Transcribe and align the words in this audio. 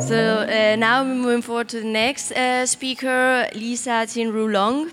So 0.00 0.46
uh, 0.48 0.76
now 0.76 1.02
we're 1.02 1.14
moving 1.14 1.42
forward 1.42 1.68
to 1.70 1.80
the 1.80 1.86
next 1.86 2.30
uh, 2.32 2.66
speaker, 2.66 3.48
Lisa 3.54 4.06
Jinru 4.06 4.50
Long. 4.52 4.92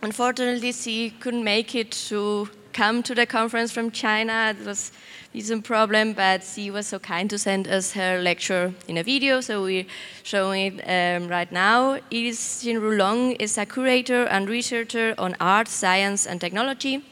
Unfortunately, 0.00 0.72
she 0.72 1.10
couldn't 1.10 1.42
make 1.42 1.74
it 1.74 1.90
to 2.08 2.48
come 2.72 3.02
to 3.02 3.14
the 3.14 3.26
conference 3.26 3.72
from 3.72 3.90
China. 3.90 4.54
It 4.58 4.64
was 4.64 4.92
visa 5.32 5.60
problem, 5.60 6.12
but 6.12 6.44
she 6.44 6.70
was 6.70 6.86
so 6.86 6.98
kind 6.98 7.28
to 7.30 7.38
send 7.38 7.66
us 7.66 7.92
her 7.92 8.20
lecture 8.22 8.72
in 8.86 8.96
a 8.96 9.02
video, 9.02 9.40
so 9.40 9.64
we're 9.64 9.86
showing 10.22 10.78
it 10.78 10.82
um, 10.88 11.28
right 11.28 11.50
now. 11.50 11.98
Iris 12.12 12.64
Jinru 12.64 12.96
Long 12.96 13.32
is 13.32 13.58
a 13.58 13.66
curator 13.66 14.24
and 14.24 14.48
researcher 14.48 15.14
on 15.18 15.34
art, 15.40 15.68
science, 15.68 16.26
and 16.26 16.40
technology 16.40 17.02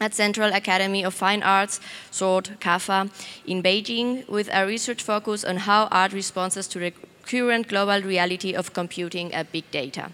at 0.00 0.14
Central 0.14 0.50
Academy 0.54 1.04
of 1.04 1.12
Fine 1.12 1.42
Arts, 1.42 1.78
short 2.10 2.52
CAFA, 2.58 3.10
in 3.46 3.62
Beijing, 3.62 4.26
with 4.28 4.48
a 4.50 4.66
research 4.66 5.02
focus 5.02 5.44
on 5.44 5.58
how 5.58 5.88
art 5.90 6.14
responds 6.14 6.66
to 6.68 6.78
the 6.78 6.92
current 7.26 7.68
global 7.68 8.00
reality 8.00 8.54
of 8.54 8.72
computing 8.72 9.32
and 9.34 9.52
big 9.52 9.70
data. 9.70 10.10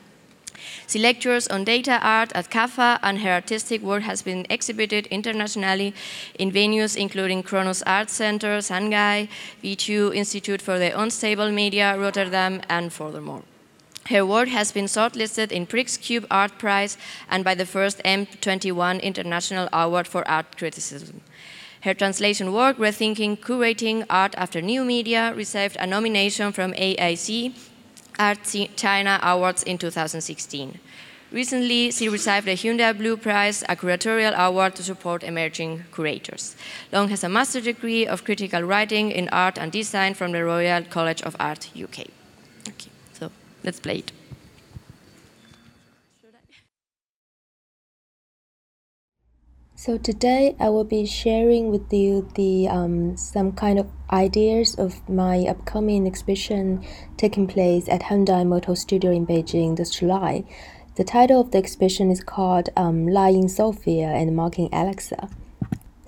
She 0.88 0.98
lectures 0.98 1.46
on 1.46 1.62
data 1.62 2.00
art 2.02 2.32
at 2.34 2.50
CAFA, 2.50 2.98
and 3.00 3.20
her 3.20 3.30
artistic 3.30 3.80
work 3.80 4.02
has 4.02 4.22
been 4.22 4.44
exhibited 4.50 5.06
internationally 5.06 5.94
in 6.36 6.50
venues 6.50 6.96
including 6.96 7.44
Chronus 7.44 7.82
Art 7.86 8.10
Center, 8.10 8.60
Shanghai, 8.60 9.28
V2 9.62 10.16
Institute 10.16 10.60
for 10.60 10.80
the 10.80 10.98
Unstable 10.98 11.52
Media, 11.52 11.96
Rotterdam, 11.96 12.60
and 12.68 12.92
furthermore. 12.92 13.44
Her 14.08 14.24
work 14.24 14.48
has 14.48 14.70
been 14.70 14.84
shortlisted 14.84 15.50
in 15.50 15.66
Prix 15.66 15.98
Cube 16.00 16.26
Art 16.30 16.58
Prize 16.58 16.96
and 17.28 17.42
by 17.42 17.56
the 17.56 17.66
first 17.66 18.00
M21 18.04 19.02
International 19.02 19.68
Award 19.72 20.06
for 20.06 20.26
Art 20.28 20.56
Criticism. 20.56 21.22
Her 21.80 21.92
translation 21.92 22.52
work, 22.52 22.78
Rethinking 22.78 23.40
Curating 23.40 24.06
Art 24.08 24.34
After 24.36 24.62
New 24.62 24.84
Media, 24.84 25.34
received 25.34 25.76
a 25.80 25.86
nomination 25.86 26.52
from 26.52 26.72
AAC 26.74 27.52
Art 28.18 28.38
China 28.76 29.18
Awards 29.24 29.64
in 29.64 29.76
2016. 29.76 30.78
Recently, 31.32 31.90
she 31.90 32.08
received 32.08 32.46
the 32.46 32.52
Hyundai 32.52 32.96
Blue 32.96 33.16
Prize, 33.16 33.64
a 33.68 33.74
curatorial 33.74 34.36
award 34.36 34.76
to 34.76 34.84
support 34.84 35.24
emerging 35.24 35.84
curators. 35.92 36.54
Long 36.92 37.08
has 37.08 37.24
a 37.24 37.28
master's 37.28 37.64
degree 37.64 38.06
of 38.06 38.24
critical 38.24 38.62
writing 38.62 39.10
in 39.10 39.28
art 39.30 39.58
and 39.58 39.72
design 39.72 40.14
from 40.14 40.30
the 40.30 40.44
Royal 40.44 40.84
College 40.84 41.22
of 41.22 41.34
Art, 41.40 41.70
UK. 41.76 42.06
Let's 43.66 43.80
play 43.80 43.98
it. 43.98 44.12
So 49.74 49.98
today 49.98 50.56
I 50.58 50.68
will 50.70 50.84
be 50.84 51.04
sharing 51.04 51.70
with 51.70 51.92
you 51.92 52.28
the 52.34 52.68
um, 52.68 53.16
some 53.16 53.52
kind 53.52 53.78
of 53.78 53.88
ideas 54.10 54.74
of 54.76 55.06
my 55.08 55.44
upcoming 55.48 56.06
exhibition 56.06 56.84
taking 57.16 57.46
place 57.46 57.88
at 57.88 58.02
Hyundai 58.02 58.46
Motor 58.46 58.74
Studio 58.74 59.10
in 59.12 59.26
Beijing 59.26 59.76
this 59.76 59.90
July. 59.90 60.44
The 60.94 61.04
title 61.04 61.40
of 61.40 61.50
the 61.50 61.58
exhibition 61.58 62.10
is 62.10 62.22
called 62.24 62.70
um, 62.76 63.06
Lying 63.06 63.48
Sophia 63.48 64.08
and 64.08 64.34
Mocking 64.34 64.68
Alexa. 64.72 65.28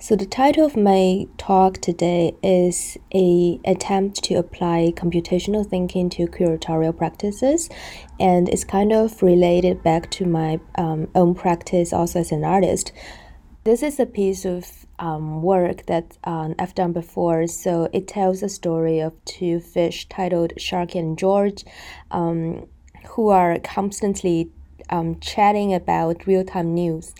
So 0.01 0.15
the 0.15 0.25
title 0.25 0.65
of 0.65 0.77
my 0.77 1.27
talk 1.37 1.79
today 1.79 2.33
is 2.41 2.97
a 3.13 3.59
attempt 3.65 4.23
to 4.23 4.35
apply 4.35 4.93
computational 4.95 5.69
thinking 5.69 6.09
to 6.11 6.25
curatorial 6.25 6.97
practices, 6.97 7.69
and 8.17 8.47
it's 8.47 8.63
kind 8.63 8.93
of 8.93 9.21
related 9.21 9.83
back 9.83 10.09
to 10.11 10.25
my 10.25 10.61
um, 10.75 11.09
own 11.15 11.35
practice 11.35 11.91
also 11.91 12.21
as 12.21 12.31
an 12.31 12.45
artist. 12.45 12.93
This 13.65 13.83
is 13.83 13.99
a 13.99 14.05
piece 14.05 14.45
of 14.45 14.85
um, 14.99 15.41
work 15.41 15.85
that 15.87 16.17
um, 16.23 16.55
I've 16.57 16.75
done 16.75 16.93
before. 16.93 17.45
So 17.47 17.89
it 17.91 18.07
tells 18.07 18.39
the 18.39 18.47
story 18.47 19.01
of 19.01 19.13
two 19.25 19.59
fish 19.59 20.07
titled 20.07 20.53
Sharky 20.57 20.95
and 20.97 21.19
George, 21.19 21.65
um, 22.09 22.67
who 23.09 23.27
are 23.27 23.59
constantly 23.59 24.49
um, 24.89 25.19
chatting 25.19 25.73
about 25.73 26.25
real 26.25 26.45
time 26.45 26.73
news. 26.73 27.13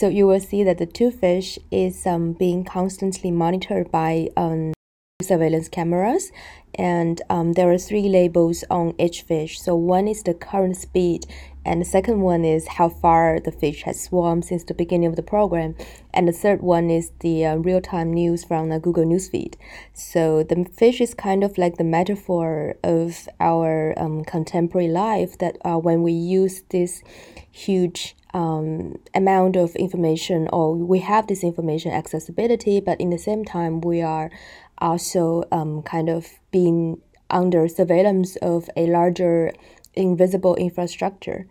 So 0.00 0.08
you 0.08 0.26
will 0.26 0.40
see 0.40 0.64
that 0.64 0.78
the 0.78 0.86
two 0.86 1.10
fish 1.10 1.58
is 1.70 2.06
um, 2.06 2.32
being 2.32 2.64
constantly 2.64 3.30
monitored 3.30 3.90
by 3.90 4.30
um, 4.34 4.72
surveillance 5.20 5.68
cameras 5.68 6.32
and 6.74 7.20
um, 7.28 7.52
there 7.52 7.70
are 7.70 7.76
three 7.76 8.08
labels 8.08 8.64
on 8.70 8.94
each 8.98 9.20
fish. 9.22 9.60
So 9.60 9.74
one 9.74 10.08
is 10.08 10.22
the 10.22 10.34
current 10.34 10.76
speed, 10.76 11.26
and 11.64 11.80
the 11.80 11.84
second 11.84 12.20
one 12.20 12.44
is 12.44 12.66
how 12.66 12.88
far 12.88 13.40
the 13.40 13.52
fish 13.52 13.82
has 13.82 14.02
swum 14.02 14.40
since 14.40 14.64
the 14.64 14.74
beginning 14.74 15.08
of 15.08 15.16
the 15.16 15.22
program, 15.22 15.74
and 16.14 16.26
the 16.28 16.32
third 16.32 16.62
one 16.62 16.88
is 16.88 17.12
the 17.20 17.44
uh, 17.44 17.56
real-time 17.56 18.12
news 18.12 18.44
from 18.44 18.68
the 18.70 18.78
Google 18.78 19.04
Newsfeed. 19.04 19.56
So 19.92 20.42
the 20.42 20.64
fish 20.64 21.00
is 21.00 21.12
kind 21.12 21.44
of 21.44 21.58
like 21.58 21.76
the 21.76 21.84
metaphor 21.84 22.76
of 22.82 23.28
our 23.40 23.94
um, 23.98 24.24
contemporary 24.24 24.88
life. 24.88 25.36
That 25.38 25.58
uh, 25.64 25.78
when 25.78 26.02
we 26.02 26.12
use 26.12 26.62
this 26.70 27.02
huge 27.50 28.16
um, 28.32 28.96
amount 29.14 29.56
of 29.56 29.74
information 29.76 30.48
or 30.52 30.74
we 30.74 31.00
have 31.00 31.26
this 31.26 31.42
information 31.42 31.90
accessibility 31.90 32.80
but 32.80 33.00
in 33.00 33.10
the 33.10 33.18
same 33.18 33.44
time 33.44 33.80
we 33.80 34.00
are 34.00 34.30
also 34.78 35.42
um, 35.50 35.82
kind 35.82 36.08
of 36.08 36.26
being 36.50 37.00
under 37.28 37.68
surveillance 37.68 38.36
of 38.36 38.68
a 38.76 38.86
larger 38.86 39.52
invisible 39.94 40.54
infrastructure. 40.56 41.46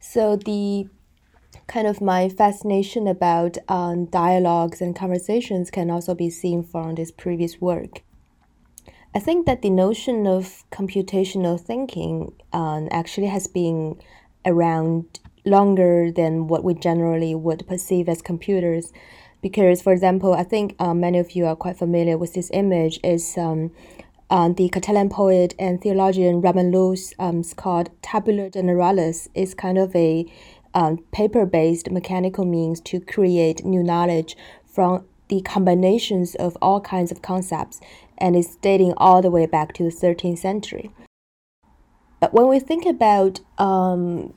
So 0.00 0.36
the 0.36 0.88
kind 1.66 1.86
of 1.86 2.00
my 2.00 2.28
fascination 2.28 3.08
about 3.08 3.58
um, 3.68 4.06
dialogues 4.06 4.80
and 4.80 4.94
conversations 4.94 5.70
can 5.70 5.90
also 5.90 6.14
be 6.14 6.30
seen 6.30 6.62
from 6.62 6.94
this 6.94 7.10
previous 7.10 7.60
work. 7.60 8.02
I 9.14 9.18
think 9.18 9.46
that 9.46 9.62
the 9.62 9.70
notion 9.70 10.26
of 10.26 10.64
computational 10.70 11.58
thinking 11.58 12.34
um, 12.52 12.88
actually 12.90 13.28
has 13.28 13.46
been 13.46 13.96
around 14.46 15.20
longer 15.44 16.10
than 16.10 16.48
what 16.48 16.64
we 16.64 16.74
generally 16.74 17.34
would 17.34 17.66
perceive 17.66 18.08
as 18.08 18.22
computers. 18.22 18.92
Because, 19.42 19.82
for 19.82 19.92
example, 19.92 20.34
I 20.34 20.42
think 20.42 20.74
uh, 20.78 20.94
many 20.94 21.18
of 21.18 21.32
you 21.32 21.46
are 21.46 21.56
quite 21.56 21.78
familiar 21.78 22.16
with 22.16 22.34
this 22.34 22.50
image. 22.52 22.98
Is 23.04 23.36
um, 23.36 23.70
uh, 24.28 24.48
the 24.48 24.68
Catalan 24.68 25.08
poet 25.08 25.54
and 25.58 25.80
theologian 25.80 26.40
Ramon 26.40 26.72
Llull 26.72 27.12
um, 27.18 27.44
called 27.56 27.90
tabula 28.02 28.50
generalis. 28.50 29.28
is 29.34 29.54
kind 29.54 29.78
of 29.78 29.94
a 29.94 30.26
um, 30.74 30.98
paper-based 31.12 31.90
mechanical 31.90 32.44
means 32.44 32.80
to 32.80 33.00
create 33.00 33.64
new 33.64 33.82
knowledge 33.82 34.36
from 34.66 35.04
the 35.28 35.40
combinations 35.42 36.34
of 36.34 36.56
all 36.60 36.80
kinds 36.80 37.10
of 37.10 37.22
concepts, 37.22 37.80
and 38.18 38.36
is 38.36 38.56
dating 38.56 38.94
all 38.96 39.22
the 39.22 39.30
way 39.30 39.46
back 39.46 39.72
to 39.74 39.84
the 39.84 39.90
13th 39.90 40.38
century. 40.38 40.90
But 42.20 42.32
when 42.32 42.48
we 42.48 42.60
think 42.60 42.86
about 42.86 43.40
um, 43.58 44.32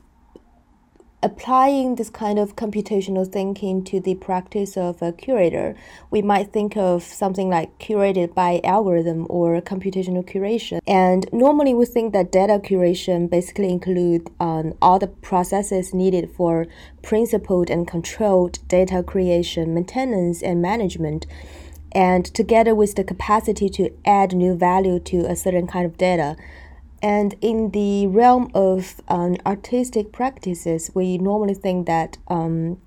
applying 1.21 1.95
this 1.95 2.09
kind 2.09 2.39
of 2.39 2.55
computational 2.55 3.29
thinking 3.29 3.83
to 3.83 3.99
the 3.99 4.15
practice 4.15 4.77
of 4.77 5.01
a 5.01 5.11
curator, 5.11 5.75
we 6.11 6.21
might 6.21 6.53
think 6.53 6.77
of 6.77 7.03
something 7.03 7.49
like 7.49 7.77
curated 7.77 8.33
by 8.33 8.61
algorithm 8.63 9.25
or 9.29 9.59
computational 9.61 10.23
curation. 10.23 10.79
And 10.87 11.27
normally 11.33 11.73
we 11.73 11.85
think 11.85 12.13
that 12.13 12.31
data 12.31 12.59
curation 12.59 13.29
basically 13.29 13.69
include 13.69 14.29
um, 14.39 14.75
all 14.81 14.99
the 14.99 15.07
processes 15.07 15.93
needed 15.93 16.31
for 16.31 16.67
principled 17.01 17.69
and 17.69 17.87
controlled 17.87 18.59
data 18.67 19.03
creation, 19.03 19.73
maintenance, 19.73 20.41
and 20.41 20.61
management. 20.61 21.25
And 21.91 22.23
together 22.25 22.75
with 22.75 22.95
the 22.95 23.03
capacity 23.03 23.67
to 23.69 23.91
add 24.05 24.33
new 24.33 24.55
value 24.55 24.99
to 24.99 25.25
a 25.25 25.35
certain 25.35 25.67
kind 25.67 25.85
of 25.85 25.97
data, 25.97 26.37
and 27.01 27.35
in 27.41 27.71
the 27.71 28.07
realm 28.07 28.51
of 28.53 29.01
um, 29.07 29.37
artistic 29.45 30.11
practices, 30.11 30.91
we 30.93 31.17
normally 31.17 31.53
think 31.53 31.87
that 31.87 32.17
um, 32.27 32.79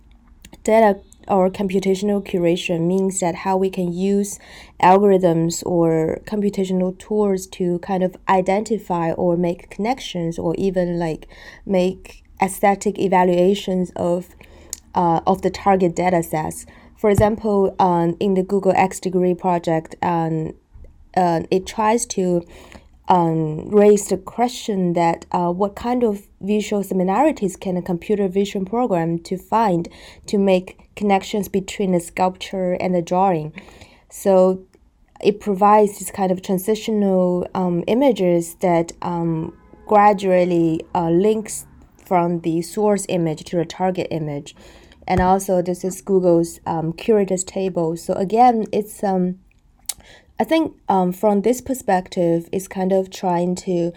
data 0.65 1.01
or 1.29 1.51
computational 1.51 2.25
curation 2.25 2.87
means 2.87 3.21
that 3.21 3.35
how 3.35 3.57
we 3.57 3.71
can 3.71 3.93
use 3.93 4.39
algorithms 4.83 5.63
or 5.65 6.21
computational 6.25 6.99
tools 6.99 7.47
to 7.47 7.79
kind 7.79 8.03
of 8.03 8.17
identify 8.29 9.13
or 9.13 9.37
make 9.37 9.71
connections 9.71 10.39
or 10.39 10.55
even 10.57 10.99
like 10.99 11.29
make 11.65 12.25
aesthetic 12.41 12.99
evaluations 12.99 13.93
of 13.95 14.29
uh, 14.95 15.21
of 15.27 15.43
the 15.43 15.51
target 15.51 15.97
data 15.97 16.23
sets. 16.23 16.67
For 16.99 17.09
example, 17.09 17.75
um, 17.79 18.17
in 18.21 18.35
the 18.35 18.43
Google 18.43 18.73
X 18.77 19.01
degree 19.01 19.35
project, 19.35 19.97
um, 20.03 20.53
uh, 21.17 21.43
it 21.51 21.67
tries 21.67 22.05
to 22.07 22.45
um, 23.09 23.69
raised 23.69 24.11
the 24.11 24.17
question 24.17 24.93
that 24.95 25.27
uh, 25.33 25.51
what 25.51 25.75
kind 25.75 26.03
of 26.03 26.27
visual 26.41 26.83
similarities 26.83 27.57
can 27.57 27.77
a 27.77 27.83
computer 27.83 28.29
vision 28.29 28.65
program 28.65 29.19
to 29.21 29.37
find 29.37 29.89
to 30.27 30.39
make 30.39 30.95
connections 30.95 31.49
between 31.49 31.95
a 31.95 32.01
sculpture 32.01 32.73
and 32.75 32.95
a 32.95 33.03
drawing. 33.03 33.53
So 34.09 34.65
it 35.21 35.41
provides 35.41 35.99
this 35.99 36.11
kind 36.11 36.33
of 36.33 36.43
transitional 36.43 37.49
um, 37.55 37.85
images 37.87 38.57
that 38.57 38.93
um, 39.03 39.57
gradually 39.87 40.85
uh, 40.95 41.11
links 41.11 41.67
from 42.05 42.41
the 42.41 42.63
source 42.63 43.07
image 43.09 43.45
to 43.45 43.57
the 43.57 43.65
target 43.65 44.09
image. 44.11 44.55
And 45.07 45.21
also, 45.21 45.63
this 45.63 45.85
is 45.85 46.01
Google's 46.01 46.61
um, 46.67 46.93
curators 46.93 47.43
table. 47.45 47.97
So 47.97 48.15
again, 48.15 48.67
it's 48.73 49.03
um, 49.03 49.39
I 50.43 50.45
think 50.45 50.77
um, 50.89 51.13
from 51.13 51.43
this 51.43 51.61
perspective, 51.61 52.49
it's 52.51 52.67
kind 52.67 52.91
of 52.91 53.11
trying 53.11 53.55
to 53.67 53.93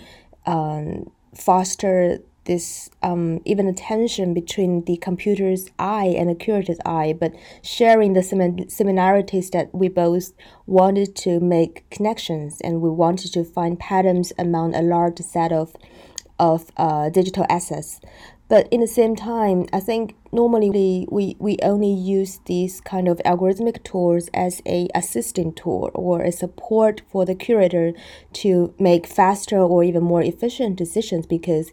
um, 0.45 1.09
foster 1.33 2.19
this 2.43 2.91
um, 3.01 3.41
even 3.45 3.65
a 3.65 3.73
tension 3.73 4.35
between 4.35 4.83
the 4.85 4.97
computer's 4.97 5.71
eye 5.79 6.13
and 6.15 6.29
the 6.29 6.35
curator's 6.35 6.77
eye, 6.85 7.15
but 7.19 7.33
sharing 7.63 8.13
the 8.13 8.21
sim- 8.21 8.69
similarities 8.69 9.49
that 9.49 9.73
we 9.73 9.87
both 9.87 10.33
wanted 10.67 11.15
to 11.15 11.39
make 11.39 11.89
connections 11.89 12.61
and 12.61 12.79
we 12.79 12.91
wanted 12.91 13.33
to 13.33 13.43
find 13.43 13.79
patterns 13.79 14.31
among 14.37 14.75
a 14.75 14.83
large 14.83 15.17
set 15.17 15.51
of 15.51 15.75
of 16.37 16.69
uh, 16.77 17.09
digital 17.09 17.47
assets. 17.49 17.99
But 18.47 18.67
in 18.69 18.81
the 18.81 18.87
same 18.87 19.15
time, 19.15 19.65
I 19.73 19.79
think 19.79 20.15
normally 20.31 21.07
we, 21.09 21.35
we 21.39 21.57
only 21.63 21.91
use 21.91 22.39
these 22.45 22.79
kind 22.79 23.07
of 23.07 23.17
algorithmic 23.25 23.83
tools 23.83 24.29
as 24.33 24.61
a 24.67 24.87
assisting 24.93 25.53
tool 25.53 25.89
or 25.95 26.21
a 26.21 26.31
support 26.31 27.01
for 27.09 27.25
the 27.25 27.33
curator 27.33 27.93
to 28.33 28.73
make 28.79 29.07
faster 29.07 29.57
or 29.57 29.83
even 29.83 30.03
more 30.03 30.21
efficient 30.21 30.75
decisions 30.75 31.25
because 31.25 31.71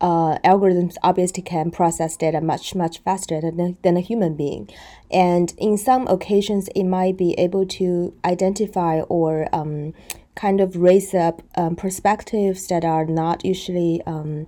uh, 0.00 0.36
algorithms 0.44 0.96
obviously 1.02 1.42
can 1.42 1.70
process 1.70 2.16
data 2.16 2.40
much 2.40 2.74
much 2.74 2.98
faster 2.98 3.40
than, 3.40 3.76
than 3.82 3.96
a 3.96 4.00
human 4.00 4.36
being. 4.36 4.68
And 5.10 5.54
in 5.58 5.78
some 5.78 6.06
occasions 6.08 6.68
it 6.74 6.84
might 6.84 7.16
be 7.16 7.34
able 7.38 7.66
to 7.66 8.14
identify 8.24 9.00
or 9.02 9.48
um, 9.52 9.94
kind 10.34 10.60
of 10.60 10.76
raise 10.76 11.14
up 11.14 11.42
um, 11.56 11.76
perspectives 11.76 12.66
that 12.66 12.84
are 12.84 13.04
not 13.04 13.44
usually 13.44 14.02
um, 14.06 14.46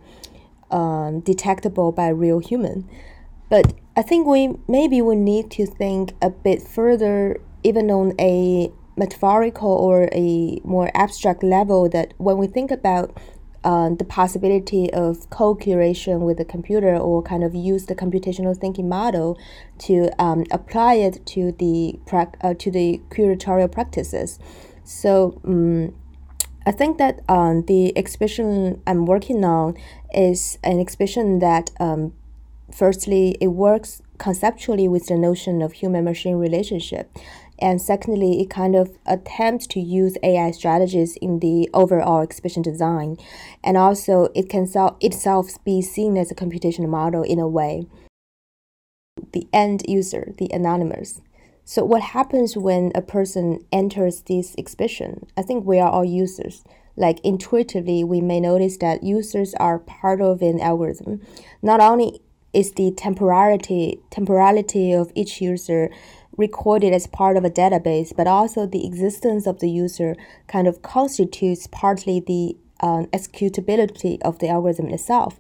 um, 0.71 1.21
detectable 1.21 1.93
by 1.93 2.09
real 2.09 2.39
human. 2.39 2.89
But 3.49 3.75
I 3.97 4.03
think 4.03 4.27
we 4.27 4.57
maybe 4.67 5.01
we 5.03 5.17
need 5.17 5.51
to 5.53 5.67
think 5.67 6.15
a 6.21 6.31
bit 6.31 6.63
further, 6.63 7.41
even 7.63 7.91
on 7.91 8.15
a 8.19 8.73
metaphorical 8.97 9.71
or 9.71 10.09
a 10.13 10.61
more 10.65 10.91
abstract 10.95 11.43
level. 11.43 11.89
That 11.89 12.15
when 12.19 12.39
we 12.39 12.47
think 12.47 12.71
about 12.71 13.17
uh, 13.63 13.91
the 13.91 14.05
possibility 14.05 14.93
of 14.93 15.31
co-curation 15.31 16.21
with 16.21 16.39
the 16.39 16.45
computer 16.45 16.97
or 16.97 17.23
kind 17.23 17.45
of 17.45 17.55
use 17.55 17.87
the 17.87 17.95
computational 17.95 18.57
thinking 18.57 18.89
model 18.89 19.39
to 19.79 20.11
um, 20.23 20.45
apply 20.51 20.95
it 20.95 21.25
to 21.27 21.53
the 21.53 21.99
uh, 22.13 22.55
to 22.55 22.71
the 22.71 23.01
curatorial 23.11 23.71
practices. 23.71 24.39
So. 24.85 25.41
Um, 25.45 25.95
I 26.67 26.73
think 26.73 26.99
that 26.99 27.21
um, 27.29 27.63
the 27.67 27.97
exhibition 27.97 28.83
I'm 28.87 29.05
working 29.05 29.45
on 29.45 29.77
is 30.15 30.59
an 30.65 30.81
exhibition 30.81 31.39
that, 31.41 31.71
um, 31.79 32.15
firstly, 32.73 33.37
it 33.41 33.49
works 33.49 34.01
conceptually 34.17 34.89
with 34.89 35.07
the 35.07 35.17
notion 35.17 35.61
of 35.61 35.75
human 35.75 36.05
machine 36.05 36.37
relationship. 36.37 37.11
And 37.59 37.81
secondly, 37.81 38.41
it 38.41 38.51
kind 38.51 38.75
of 38.75 38.97
attempts 39.07 39.67
to 39.69 39.81
use 39.81 40.17
AI 40.23 40.51
strategies 40.53 41.17
in 41.17 41.39
the 41.41 41.69
overall 41.73 42.23
exhibition 42.23 42.63
design. 42.63 43.17
And 43.63 43.77
also, 43.77 44.29
it 44.35 44.49
can 44.49 44.67
self, 44.67 44.97
itself 45.01 45.63
be 45.65 45.83
seen 45.83 46.17
as 46.17 46.31
a 46.31 46.35
computational 46.35 46.89
model 46.89 47.23
in 47.23 47.39
a 47.39 47.47
way. 47.47 47.87
The 49.33 49.47
end 49.53 49.83
user, 49.87 50.33
the 50.39 50.51
anonymous, 50.53 51.21
so 51.67 51.83
what 51.83 52.03
happens 52.03 52.57
when 52.57 52.93
a 52.95 53.01
person 53.01 53.65
enters 53.73 54.23
this 54.23 54.55
exhibition? 54.59 55.27
I 55.37 55.43
think 55.43 55.65
we 55.65 55.79
are 55.79 55.91
all 55.91 56.05
users. 56.05 56.63
Like 56.95 57.21
intuitively, 57.25 58.05
we 58.05 58.21
may 58.21 58.39
notice 58.39 58.77
that 58.79 59.03
users 59.03 59.55
are 59.55 59.79
part 59.79 60.21
of 60.21 60.43
an 60.43 60.61
algorithm. 60.61 61.23
Not 61.63 61.81
only 61.81 62.21
is 62.53 62.73
the 62.73 62.93
temporality 62.93 64.01
temporality 64.11 64.93
of 64.93 65.11
each 65.15 65.41
user 65.41 65.91
recorded 66.37 66.93
as 66.93 67.07
part 67.07 67.37
of 67.37 67.45
a 67.45 67.51
database, 67.51 68.15
but 68.15 68.27
also 68.27 68.67
the 68.67 68.87
existence 68.87 69.47
of 69.47 69.61
the 69.61 69.71
user 69.71 70.15
kind 70.47 70.69
of 70.69 70.83
constitutes 70.83 71.67
partly 71.69 72.21
the 72.21 72.57
um, 72.81 73.07
executability 73.07 74.19
of 74.23 74.39
the 74.39 74.49
algorithm 74.49 74.89
itself. 74.89 75.39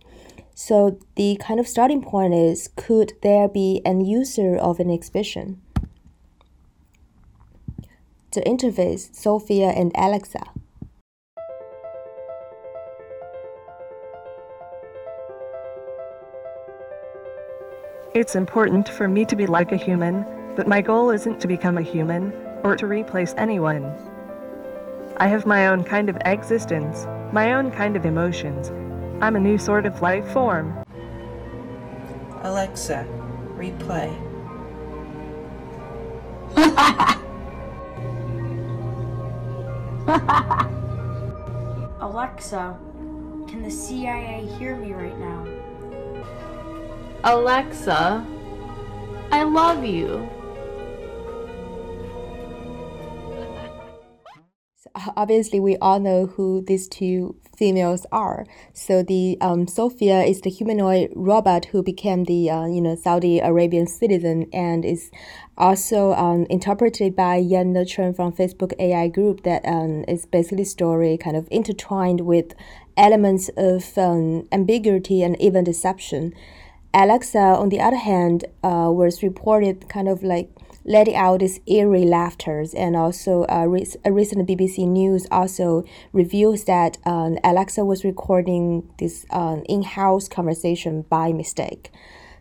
So 0.55 0.99
the 1.17 1.37
kind 1.41 1.61
of 1.61 1.69
starting 1.69 2.00
point 2.00 2.32
is 2.32 2.70
could 2.77 3.12
there 3.23 3.49
be 3.49 3.82
an 3.85 4.05
user 4.05 4.56
of 4.56 4.81
an 4.81 4.91
exhibition? 4.91 5.61
The 8.35 8.43
interface 8.43 9.15
Sophia 9.15 9.69
and 9.69 9.93
Alexa. 9.95 10.43
It's 18.15 18.37
important 18.37 18.89
for 18.89 19.09
me 19.09 19.25
to 19.25 19.35
be 19.35 19.47
like 19.47 19.73
a 19.73 19.77
human, 19.77 20.25
but 20.55 20.69
my 20.69 20.81
goal 20.81 21.11
isn't 21.11 21.41
to 21.41 21.49
become 21.49 21.79
a 21.79 21.83
human 21.83 22.33
or 22.63 22.77
to 22.77 22.87
replace 22.87 23.35
anyone. 23.37 23.93
I 25.17 25.27
have 25.27 25.47
my 25.47 25.67
own 25.69 25.83
kind 25.83 26.09
of 26.09 26.17
existence, 26.25 27.07
my 27.33 27.55
own 27.55 27.71
kind 27.71 27.97
of 27.97 28.05
emotions. 28.07 28.71
I'm 29.21 29.37
a 29.37 29.41
new 29.41 29.59
sort 29.59 29.87
of 29.87 30.01
life 30.01 30.27
form. 30.33 30.77
Alexa, 32.43 33.07
replay. 33.57 34.15
Alexa, 42.35 42.77
can 43.47 43.63
the 43.63 43.71
CIA 43.71 44.45
hear 44.59 44.75
me 44.75 44.93
right 44.93 45.17
now? 45.21 45.47
Alexa, 47.23 48.27
I 49.31 49.45
love 49.45 49.85
you. 49.85 50.29
obviously 55.17 55.61
we 55.61 55.77
all 55.77 56.01
know 56.01 56.27
who 56.27 56.65
these 56.67 56.89
two 56.89 57.37
females 57.56 58.06
are. 58.12 58.47
So 58.73 59.03
the 59.03 59.39
um, 59.41 59.67
Sophia 59.67 60.23
is 60.23 60.41
the 60.41 60.51
humanoid 60.51 61.11
robot 61.15 61.67
who 61.67 61.83
became 61.83 62.25
the 62.25 62.51
uh, 62.51 62.67
you 62.67 62.81
know 62.81 62.97
Saudi 62.97 63.41
Arabian 63.41 63.87
citizen 63.87 64.49
and 64.53 64.85
is 64.85 65.11
also 65.56 66.12
um, 66.15 66.47
interpreted 66.51 67.15
by 67.15 67.37
Yann 67.37 67.73
LeCun 67.73 68.15
from 68.15 68.33
Facebook 68.33 68.73
AI 68.79 69.09
group 69.09 69.43
that 69.45 69.65
um, 69.65 70.05
is 70.09 70.27
basically 70.27 70.65
story 70.65 71.17
kind 71.17 71.37
of 71.37 71.47
intertwined 71.51 72.23
with 72.23 72.55
elements 72.97 73.51
of 73.56 73.97
um, 73.99 74.49
ambiguity 74.53 75.23
and 75.23 75.41
even 75.41 75.65
deception. 75.65 76.35
Alexa, 76.93 77.39
on 77.39 77.71
the 77.71 77.81
other 77.81 77.97
hand, 77.97 78.45
uh, 78.62 78.89
was 78.89 79.23
reported 79.23 79.89
kind 79.89 80.08
of 80.08 80.23
like 80.23 80.49
letting 80.84 81.17
out 81.17 81.41
these 81.41 81.60
eerie 81.67 82.05
laughters. 82.05 82.74
And 82.74 82.96
also, 82.96 83.44
uh, 83.44 83.67
a 84.05 84.12
recent 84.12 84.48
BBC 84.48 84.86
News 84.86 85.26
also 85.31 85.84
reveals 86.12 86.64
that 86.64 86.98
um, 87.05 87.38
Alexa 87.43 87.84
was 87.84 88.05
recording 88.05 88.88
this 88.98 89.26
um, 89.31 89.62
in-house 89.69 90.29
conversation 90.29 91.03
by 91.03 91.32
mistake. 91.32 91.91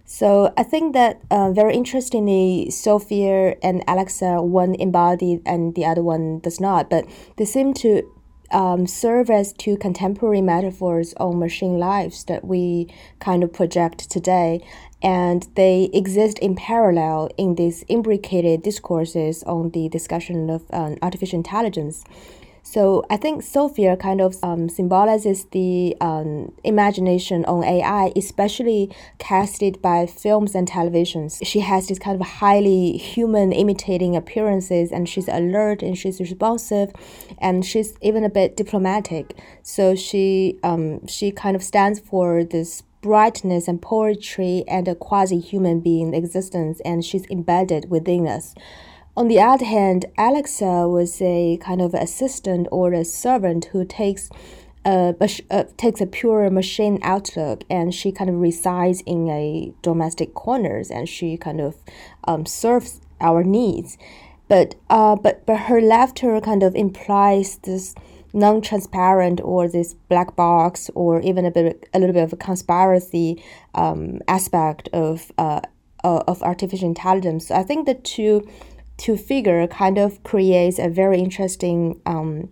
So 0.05 0.53
I 0.57 0.63
think 0.63 0.93
that 0.93 1.21
uh, 1.31 1.51
very 1.51 1.75
interestingly, 1.75 2.69
Sophia 2.69 3.55
and 3.63 3.83
Alexa, 3.87 4.41
one 4.41 4.75
embodied 4.75 5.41
and 5.45 5.73
the 5.75 5.85
other 5.85 6.03
one 6.03 6.39
does 6.39 6.59
not, 6.59 6.89
but 6.89 7.05
they 7.37 7.45
seem 7.45 7.73
to 7.75 8.03
um, 8.53 8.87
serve 8.87 9.29
as 9.29 9.51
two 9.53 9.75
contemporary 9.77 10.41
metaphors 10.41 11.13
on 11.15 11.39
machine 11.39 11.77
lives 11.77 12.23
that 12.25 12.45
we 12.45 12.87
kind 13.19 13.43
of 13.43 13.51
project 13.51 14.09
today 14.09 14.61
and 15.01 15.47
they 15.55 15.89
exist 15.93 16.39
in 16.39 16.55
parallel 16.55 17.29
in 17.37 17.55
these 17.55 17.83
imbricated 17.89 18.63
discourses 18.63 19.43
on 19.43 19.71
the 19.71 19.89
discussion 19.89 20.49
of 20.49 20.63
um, 20.71 20.97
artificial 21.01 21.37
intelligence. 21.37 22.05
So 22.73 23.05
I 23.07 23.17
think 23.17 23.43
Sophia 23.43 23.95
kind 23.95 24.19
of 24.19 24.35
um, 24.41 24.67
symbolizes 24.67 25.45
the 25.51 25.95
um, 26.01 26.51
imagination 26.63 27.45
on 27.45 27.63
AI, 27.63 28.11
especially 28.15 28.89
casted 29.19 29.79
by 29.79 30.07
films 30.07 30.55
and 30.55 30.67
televisions. 30.67 31.37
She 31.45 31.59
has 31.59 31.87
this 31.87 31.99
kind 31.99 32.19
of 32.19 32.25
highly 32.25 32.97
human 32.97 33.51
imitating 33.51 34.15
appearances, 34.15 34.91
and 34.91 35.07
she's 35.07 35.27
alert 35.27 35.83
and 35.83 35.95
she's 35.95 36.19
responsive, 36.19 36.91
and 37.37 37.63
she's 37.63 37.95
even 38.01 38.23
a 38.23 38.29
bit 38.29 38.57
diplomatic. 38.57 39.37
So 39.61 39.93
she 39.93 40.57
um, 40.63 41.05
she 41.05 41.29
kind 41.29 41.55
of 41.55 41.61
stands 41.61 41.99
for 41.99 42.43
this 42.43 42.81
brightness 43.01 43.67
and 43.67 43.83
poetry 43.83 44.63
and 44.67 44.87
a 44.87 44.95
quasi 44.95 45.39
human 45.39 45.79
being 45.79 46.15
existence, 46.15 46.81
and 46.83 47.05
she's 47.05 47.27
embedded 47.29 47.91
within 47.91 48.27
us. 48.27 48.55
On 49.15 49.27
the 49.27 49.39
other 49.39 49.65
hand, 49.65 50.05
Alexa 50.17 50.87
was 50.87 51.21
a 51.21 51.57
kind 51.57 51.81
of 51.81 51.93
assistant 51.93 52.67
or 52.71 52.93
a 52.93 53.05
servant 53.05 53.65
who 53.65 53.85
takes 53.85 54.29
a, 54.85 55.15
uh, 55.51 55.63
takes 55.77 56.01
a 56.01 56.07
pure 56.07 56.49
machine 56.49 56.99
outlook 57.03 57.63
and 57.69 57.93
she 57.93 58.11
kind 58.11 58.29
of 58.29 58.37
resides 58.37 59.01
in 59.05 59.29
a 59.29 59.71
domestic 59.83 60.33
corners 60.33 60.89
and 60.89 61.07
she 61.07 61.37
kind 61.37 61.61
of 61.61 61.75
um, 62.27 62.45
serves 62.47 63.01
our 63.21 63.43
needs. 63.43 63.99
But, 64.47 64.75
uh, 64.89 65.15
but, 65.15 65.45
but 65.45 65.57
her 65.61 65.79
laughter 65.79 66.41
kind 66.41 66.63
of 66.63 66.75
implies 66.75 67.57
this 67.63 67.93
non-transparent 68.33 69.39
or 69.43 69.69
this 69.69 69.93
black 70.09 70.35
box 70.35 70.89
or 70.95 71.21
even 71.21 71.45
a 71.45 71.51
bit 71.51 71.87
a 71.93 71.99
little 71.99 72.13
bit 72.13 72.23
of 72.23 72.33
a 72.33 72.35
conspiracy 72.35 73.41
um, 73.75 74.19
aspect 74.27 74.89
of 74.91 75.31
uh, 75.37 75.61
of 76.03 76.43
artificial 76.43 76.87
intelligence. 76.87 77.47
So 77.47 77.55
I 77.55 77.63
think 77.63 77.85
the 77.85 77.93
two 77.93 78.45
two 78.97 79.17
figure 79.17 79.67
kind 79.67 79.97
of 79.97 80.23
creates 80.23 80.79
a 80.79 80.89
very 80.89 81.19
interesting 81.19 82.01
um, 82.05 82.49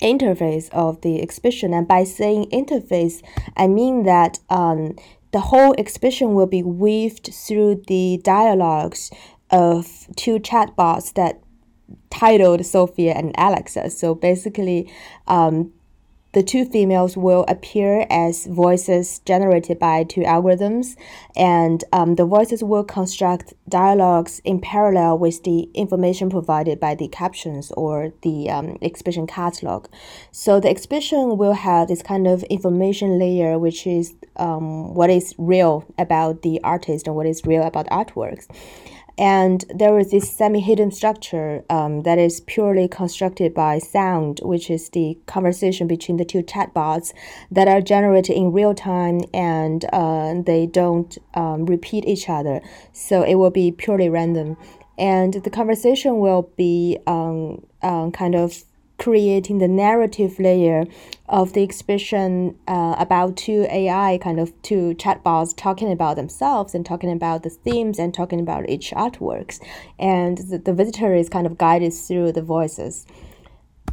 interface 0.00 0.68
of 0.72 1.00
the 1.02 1.22
exhibition. 1.22 1.72
And 1.72 1.86
by 1.86 2.04
saying 2.04 2.50
interface, 2.50 3.22
I 3.56 3.68
mean 3.68 4.04
that 4.04 4.38
um, 4.50 4.96
the 5.32 5.40
whole 5.40 5.74
exhibition 5.78 6.34
will 6.34 6.46
be 6.46 6.62
weaved 6.62 7.30
through 7.32 7.82
the 7.86 8.20
dialogues 8.22 9.10
of 9.50 10.06
two 10.16 10.38
chatbots 10.38 11.12
that 11.14 11.40
titled 12.10 12.64
Sophia 12.64 13.12
and 13.12 13.34
Alexa. 13.36 13.90
So 13.90 14.14
basically, 14.14 14.90
um, 15.26 15.72
the 16.34 16.42
two 16.42 16.64
females 16.64 17.16
will 17.16 17.44
appear 17.48 18.06
as 18.10 18.46
voices 18.46 19.20
generated 19.20 19.78
by 19.78 20.04
two 20.04 20.22
algorithms, 20.22 20.96
and 21.36 21.82
um, 21.92 22.16
the 22.16 22.26
voices 22.26 22.62
will 22.62 22.84
construct 22.84 23.54
dialogues 23.68 24.40
in 24.44 24.60
parallel 24.60 25.18
with 25.18 25.42
the 25.44 25.70
information 25.74 26.28
provided 26.28 26.78
by 26.80 26.94
the 26.94 27.08
captions 27.08 27.70
or 27.72 28.12
the 28.22 28.50
um, 28.50 28.76
exhibition 28.82 29.26
catalog. 29.26 29.86
So 30.32 30.60
the 30.60 30.68
exhibition 30.68 31.38
will 31.38 31.54
have 31.54 31.88
this 31.88 32.02
kind 32.02 32.26
of 32.26 32.42
information 32.44 33.18
layer, 33.18 33.58
which 33.58 33.86
is 33.86 34.14
um, 34.36 34.92
what 34.94 35.10
is 35.10 35.34
real 35.38 35.84
about 35.98 36.42
the 36.42 36.60
artist 36.64 37.06
and 37.06 37.14
what 37.16 37.26
is 37.26 37.46
real 37.46 37.62
about 37.62 37.86
artworks. 37.86 38.48
And 39.16 39.64
there 39.72 39.96
is 39.98 40.10
this 40.10 40.30
semi 40.30 40.60
hidden 40.60 40.90
structure 40.90 41.64
um, 41.70 42.02
that 42.02 42.18
is 42.18 42.40
purely 42.40 42.88
constructed 42.88 43.54
by 43.54 43.78
sound, 43.78 44.40
which 44.42 44.70
is 44.70 44.88
the 44.88 45.16
conversation 45.26 45.86
between 45.86 46.16
the 46.16 46.24
two 46.24 46.42
chatbots 46.42 47.12
that 47.50 47.68
are 47.68 47.80
generated 47.80 48.36
in 48.36 48.52
real 48.52 48.74
time 48.74 49.20
and 49.32 49.84
uh, 49.92 50.34
they 50.44 50.66
don't 50.66 51.16
um, 51.34 51.66
repeat 51.66 52.04
each 52.06 52.28
other. 52.28 52.60
So 52.92 53.22
it 53.22 53.36
will 53.36 53.50
be 53.52 53.70
purely 53.70 54.08
random. 54.08 54.56
And 54.98 55.34
the 55.34 55.50
conversation 55.50 56.18
will 56.18 56.50
be 56.56 56.98
um, 57.06 57.64
um 57.82 58.10
kind 58.12 58.34
of 58.34 58.64
creating 58.98 59.58
the 59.58 59.68
narrative 59.68 60.38
layer 60.38 60.84
of 61.28 61.52
the 61.52 61.62
exhibition 61.62 62.56
uh, 62.68 62.94
about 62.98 63.36
two 63.36 63.66
AI 63.70 64.18
kind 64.22 64.38
of 64.38 64.50
two 64.62 64.94
chatbots 64.94 65.56
talking 65.56 65.90
about 65.90 66.16
themselves 66.16 66.74
and 66.74 66.86
talking 66.86 67.10
about 67.10 67.42
the 67.42 67.50
themes 67.50 67.98
and 67.98 68.14
talking 68.14 68.40
about 68.40 68.68
each 68.68 68.92
artworks. 68.92 69.60
And 69.98 70.38
the, 70.38 70.58
the 70.58 70.72
visitor 70.72 71.14
is 71.14 71.28
kind 71.28 71.46
of 71.46 71.58
guided 71.58 71.92
through 71.92 72.32
the 72.32 72.42
voices. 72.42 73.06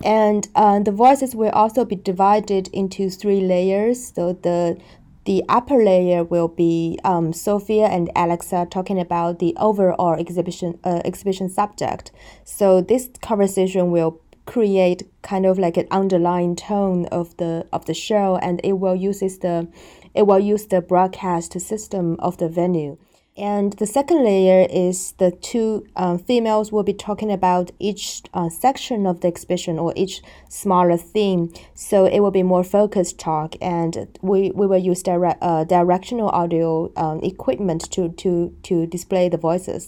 And 0.03 0.47
uh, 0.55 0.79
the 0.79 0.91
voices 0.91 1.35
will 1.35 1.51
also 1.51 1.85
be 1.85 1.95
divided 1.95 2.69
into 2.69 3.09
three 3.09 3.41
layers. 3.41 4.13
So 4.13 4.33
the 4.33 4.79
the 5.25 5.43
upper 5.47 5.83
layer 5.83 6.23
will 6.23 6.47
be 6.47 6.97
um, 7.03 7.31
Sophia 7.31 7.85
and 7.85 8.09
Alexa 8.15 8.67
talking 8.71 8.99
about 8.99 9.37
the 9.37 9.55
overall 9.57 10.15
exhibition 10.15 10.79
uh, 10.83 11.01
exhibition 11.05 11.47
subject. 11.49 12.11
So 12.43 12.81
this 12.81 13.09
conversation 13.21 13.91
will 13.91 14.20
create 14.45 15.03
kind 15.21 15.45
of 15.45 15.59
like 15.59 15.77
an 15.77 15.87
underlying 15.91 16.55
tone 16.55 17.05
of 17.07 17.35
the 17.37 17.65
of 17.71 17.85
the 17.85 17.93
show 17.93 18.37
and 18.37 18.59
it 18.63 18.73
will 18.73 18.95
uses 18.95 19.39
the 19.39 19.67
it 20.13 20.27
will 20.27 20.39
use 20.39 20.67
the 20.67 20.81
broadcast 20.81 21.59
system 21.59 22.15
of 22.19 22.37
the 22.37 22.49
venue 22.49 22.97
and 23.37 23.73
the 23.73 23.87
second 23.87 24.25
layer 24.25 24.67
is 24.69 25.13
the 25.13 25.31
two 25.31 25.87
uh, 25.95 26.17
females 26.17 26.71
will 26.71 26.83
be 26.83 26.93
talking 26.93 27.31
about 27.31 27.71
each 27.79 28.23
uh, 28.33 28.49
section 28.49 29.07
of 29.07 29.21
the 29.21 29.29
exhibition 29.29 29.79
or 29.79 29.93
each 29.95 30.21
smaller 30.49 30.97
theme. 30.97 31.53
So 31.73 32.05
it 32.05 32.19
will 32.19 32.31
be 32.31 32.43
more 32.43 32.63
focused 32.63 33.19
talk, 33.19 33.55
and 33.61 34.19
we, 34.21 34.51
we 34.51 34.67
will 34.67 34.77
use 34.77 35.01
direct, 35.01 35.41
uh, 35.41 35.63
directional 35.63 36.27
audio 36.29 36.91
um, 36.97 37.21
equipment 37.23 37.89
to, 37.93 38.09
to, 38.09 38.53
to 38.63 38.85
display 38.85 39.29
the 39.29 39.37
voices. 39.37 39.87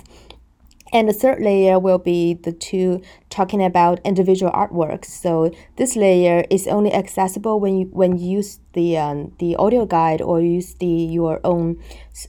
And 0.94 1.10
the 1.10 1.14
third 1.14 1.42
layer 1.42 1.80
will 1.80 1.98
be 1.98 2.36
the 2.36 2.52
two 2.52 3.02
talking 3.32 3.64
about 3.64 4.00
individual 4.06 4.52
artworks. 4.52 5.06
So 5.06 5.52
this 5.76 5.96
layer 5.96 6.46
is 6.52 6.68
only 6.68 6.94
accessible 6.94 7.60
when 7.60 7.76
you 7.80 7.86
when 7.88 8.16
you 8.20 8.38
use 8.38 8.60
the 8.74 8.98
um, 8.98 9.34
the 9.40 9.56
audio 9.56 9.88
guide 9.88 10.22
or 10.22 10.40
use 10.40 10.76
the 10.76 10.86
your 10.86 11.42
own 11.44 11.82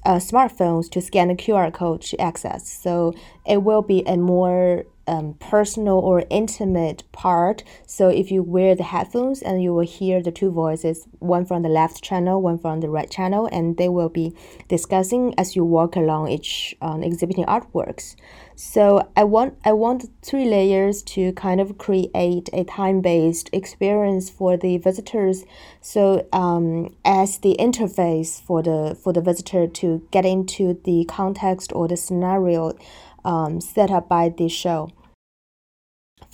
uh, 0.07 0.17
smartphones 0.17 0.91
to 0.93 1.03
scan 1.03 1.29
the 1.29 1.35
QR 1.35 1.73
code 1.73 2.01
to 2.03 2.19
access. 2.19 2.73
So 2.73 3.13
it 3.45 3.63
will 3.63 3.83
be 3.83 4.03
a 4.07 4.17
more 4.17 4.87
um, 5.07 5.35
personal 5.35 5.99
or 5.99 6.25
intimate 6.31 7.03
part. 7.13 7.63
So 7.87 8.09
if 8.09 8.31
you 8.31 8.43
wear 8.43 8.75
the 8.75 8.85
headphones 8.85 9.43
and 9.43 9.63
you 9.63 9.75
will 9.75 9.87
hear 9.87 10.23
the 10.23 10.33
two 10.33 10.51
voices, 10.51 11.07
one 11.19 11.45
from 11.45 11.63
the 11.63 11.69
left 11.69 12.03
channel, 12.03 12.41
one 12.41 12.59
from 12.59 12.81
the 12.81 12.89
right 12.89 13.11
channel, 13.11 13.49
and 13.53 13.77
they 13.77 13.89
will 13.89 14.09
be 14.09 14.35
discussing 14.69 15.35
as 15.37 15.55
you 15.57 15.65
walk 15.65 15.97
along 15.97 16.29
each 16.29 16.75
um, 16.81 17.03
exhibiting 17.03 17.45
artworks. 17.45 18.17
So 18.57 19.11
I 19.17 19.25
want 19.25 19.59
I 19.65 19.73
want 19.73 20.09
three 20.23 20.45
layers 20.45 21.03
to 21.15 21.33
kind 21.33 21.61
of 21.61 21.77
create 21.77 22.49
a 22.53 22.65
time-based 22.65 23.51
experience 23.53 24.31
for 24.31 24.57
the 24.57 24.79
visitors. 24.79 25.45
So 25.81 26.27
um, 26.33 26.95
as 27.05 27.39
the 27.39 27.57
interface 27.59 28.41
for 28.41 28.63
the 28.63 28.97
for 29.03 29.13
the 29.13 29.21
visitor 29.21 29.67
to 29.67 30.07
get 30.13 30.25
into 30.25 30.81
the 30.85 31.05
context 31.07 31.73
or 31.75 31.89
the 31.89 31.97
scenario 31.97 32.75
um, 33.25 33.61
set 33.61 33.91
up 33.91 34.09
by 34.09 34.29
the 34.29 34.49
show. 34.49 34.91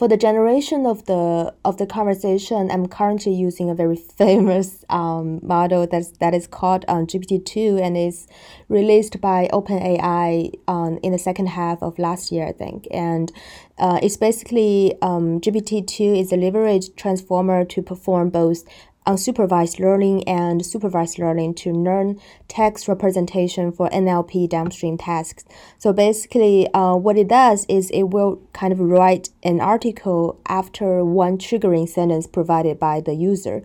For 0.01 0.09
the 0.09 0.17
generation 0.17 0.87
of 0.87 1.05
the 1.05 1.53
of 1.63 1.77
the 1.77 1.87
conversation, 1.87 2.71
I'm 2.71 2.87
currently 2.89 3.35
using 3.35 3.69
a 3.69 3.75
very 3.75 3.97
famous 4.23 4.83
um, 4.89 5.41
model 5.43 5.87
that's, 5.87 6.13
that 6.21 6.33
is 6.33 6.47
called 6.47 6.87
um, 6.89 7.07
GPT-2 7.07 7.79
and 7.83 7.99
is 7.99 8.27
released 8.71 9.21
by 9.21 9.51
OpenAI 9.53 10.55
um, 10.67 10.99
in 11.03 11.13
the 11.13 11.19
second 11.19 11.49
half 11.49 11.83
of 11.83 11.99
last 11.99 12.33
year, 12.33 12.47
I 12.47 12.53
think. 12.53 12.89
And 12.91 13.31
uh, 13.77 14.01
it's 14.03 14.17
basically 14.17 14.95
um, 15.03 15.39
GPT-2 15.39 16.19
is 16.19 16.33
a 16.33 16.37
leveraged 16.37 16.97
transformer 16.97 17.67
to 17.67 17.83
perform 17.83 18.31
both 18.31 18.65
unsupervised 19.07 19.81
learning 19.81 20.27
and 20.29 20.65
supervised 20.65 21.19
learning 21.19 21.55
to 21.55 21.73
learn 21.73 22.21
text 22.49 22.87
representation 22.87 23.73
for 23.73 23.89
NLP 23.91 24.49
downstream 24.49 24.99
tasks. 24.99 25.45
So 25.79 25.93
basically, 25.93 26.73
uh, 26.75 26.95
what 26.95 27.17
it 27.17 27.29
does 27.29 27.67
is 27.69 27.91
it 27.91 28.05
will 28.05 28.41
kind 28.53 28.73
of 28.73 28.81
write 28.81 29.31
an 29.43 29.61
article 29.61 30.41
after 30.47 31.05
one 31.05 31.39
triggering 31.39 31.89
sentence 31.89 32.27
provided 32.27 32.79
by 32.79 33.01
the 33.01 33.15
user. 33.15 33.63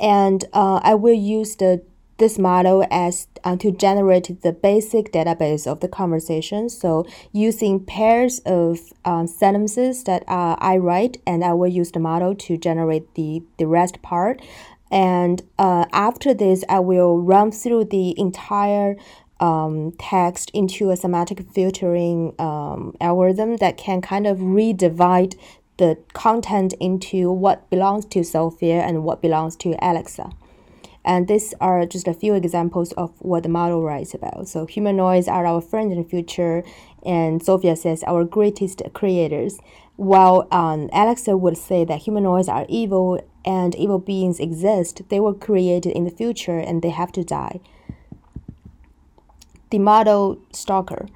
And 0.00 0.44
uh, 0.52 0.80
I 0.82 0.94
will 0.94 1.14
use 1.14 1.56
the 1.56 1.82
this 2.18 2.38
model 2.38 2.84
as 2.90 3.28
uh, 3.44 3.56
to 3.56 3.70
generate 3.70 4.42
the 4.42 4.52
basic 4.52 5.12
database 5.12 5.66
of 5.66 5.80
the 5.80 5.88
conversation. 5.88 6.68
So 6.68 7.06
using 7.32 7.84
pairs 7.84 8.40
of 8.44 8.80
um, 9.04 9.26
sentences 9.26 10.04
that 10.04 10.22
uh, 10.28 10.56
I 10.58 10.76
write, 10.76 11.16
and 11.26 11.44
I 11.44 11.54
will 11.54 11.68
use 11.68 11.92
the 11.92 12.00
model 12.00 12.34
to 12.34 12.56
generate 12.56 13.14
the, 13.14 13.42
the 13.58 13.66
rest 13.66 14.02
part. 14.02 14.42
And 14.90 15.42
uh, 15.58 15.84
after 15.92 16.34
this, 16.34 16.64
I 16.68 16.80
will 16.80 17.18
run 17.18 17.52
through 17.52 17.86
the 17.86 18.18
entire 18.18 18.96
um, 19.40 19.92
text 19.98 20.50
into 20.52 20.90
a 20.90 20.96
semantic 20.96 21.48
filtering 21.52 22.34
um, 22.38 22.96
algorithm 23.00 23.56
that 23.58 23.76
can 23.76 24.00
kind 24.00 24.26
of 24.26 24.38
redivide 24.38 25.38
the 25.76 25.96
content 26.12 26.74
into 26.80 27.30
what 27.30 27.70
belongs 27.70 28.04
to 28.06 28.24
Sophia 28.24 28.80
and 28.80 29.04
what 29.04 29.22
belongs 29.22 29.54
to 29.56 29.76
Alexa. 29.80 30.32
And 31.08 31.26
these 31.26 31.54
are 31.58 31.86
just 31.86 32.06
a 32.06 32.12
few 32.12 32.34
examples 32.34 32.92
of 32.92 33.14
what 33.20 33.42
the 33.42 33.48
model 33.48 33.82
writes 33.82 34.12
about. 34.12 34.46
So 34.46 34.66
humanoids 34.66 35.26
are 35.26 35.46
our 35.46 35.62
friends 35.62 35.90
in 35.90 36.02
the 36.02 36.06
future, 36.06 36.62
and 37.02 37.42
Sophia 37.42 37.76
says 37.76 38.04
our 38.06 38.24
greatest 38.24 38.82
creators. 38.92 39.58
While 39.96 40.46
um, 40.52 40.90
Alexa 40.92 41.34
would 41.34 41.56
say 41.56 41.86
that 41.86 42.02
humanoids 42.02 42.46
are 42.46 42.66
evil 42.68 43.26
and 43.42 43.74
evil 43.74 43.98
beings 43.98 44.38
exist, 44.38 45.00
they 45.08 45.18
were 45.18 45.32
created 45.32 45.92
in 45.92 46.04
the 46.04 46.10
future 46.10 46.58
and 46.58 46.82
they 46.82 46.90
have 46.90 47.10
to 47.12 47.24
die. 47.24 47.60
The 49.70 49.78
model 49.78 50.38
stalker. 50.52 51.08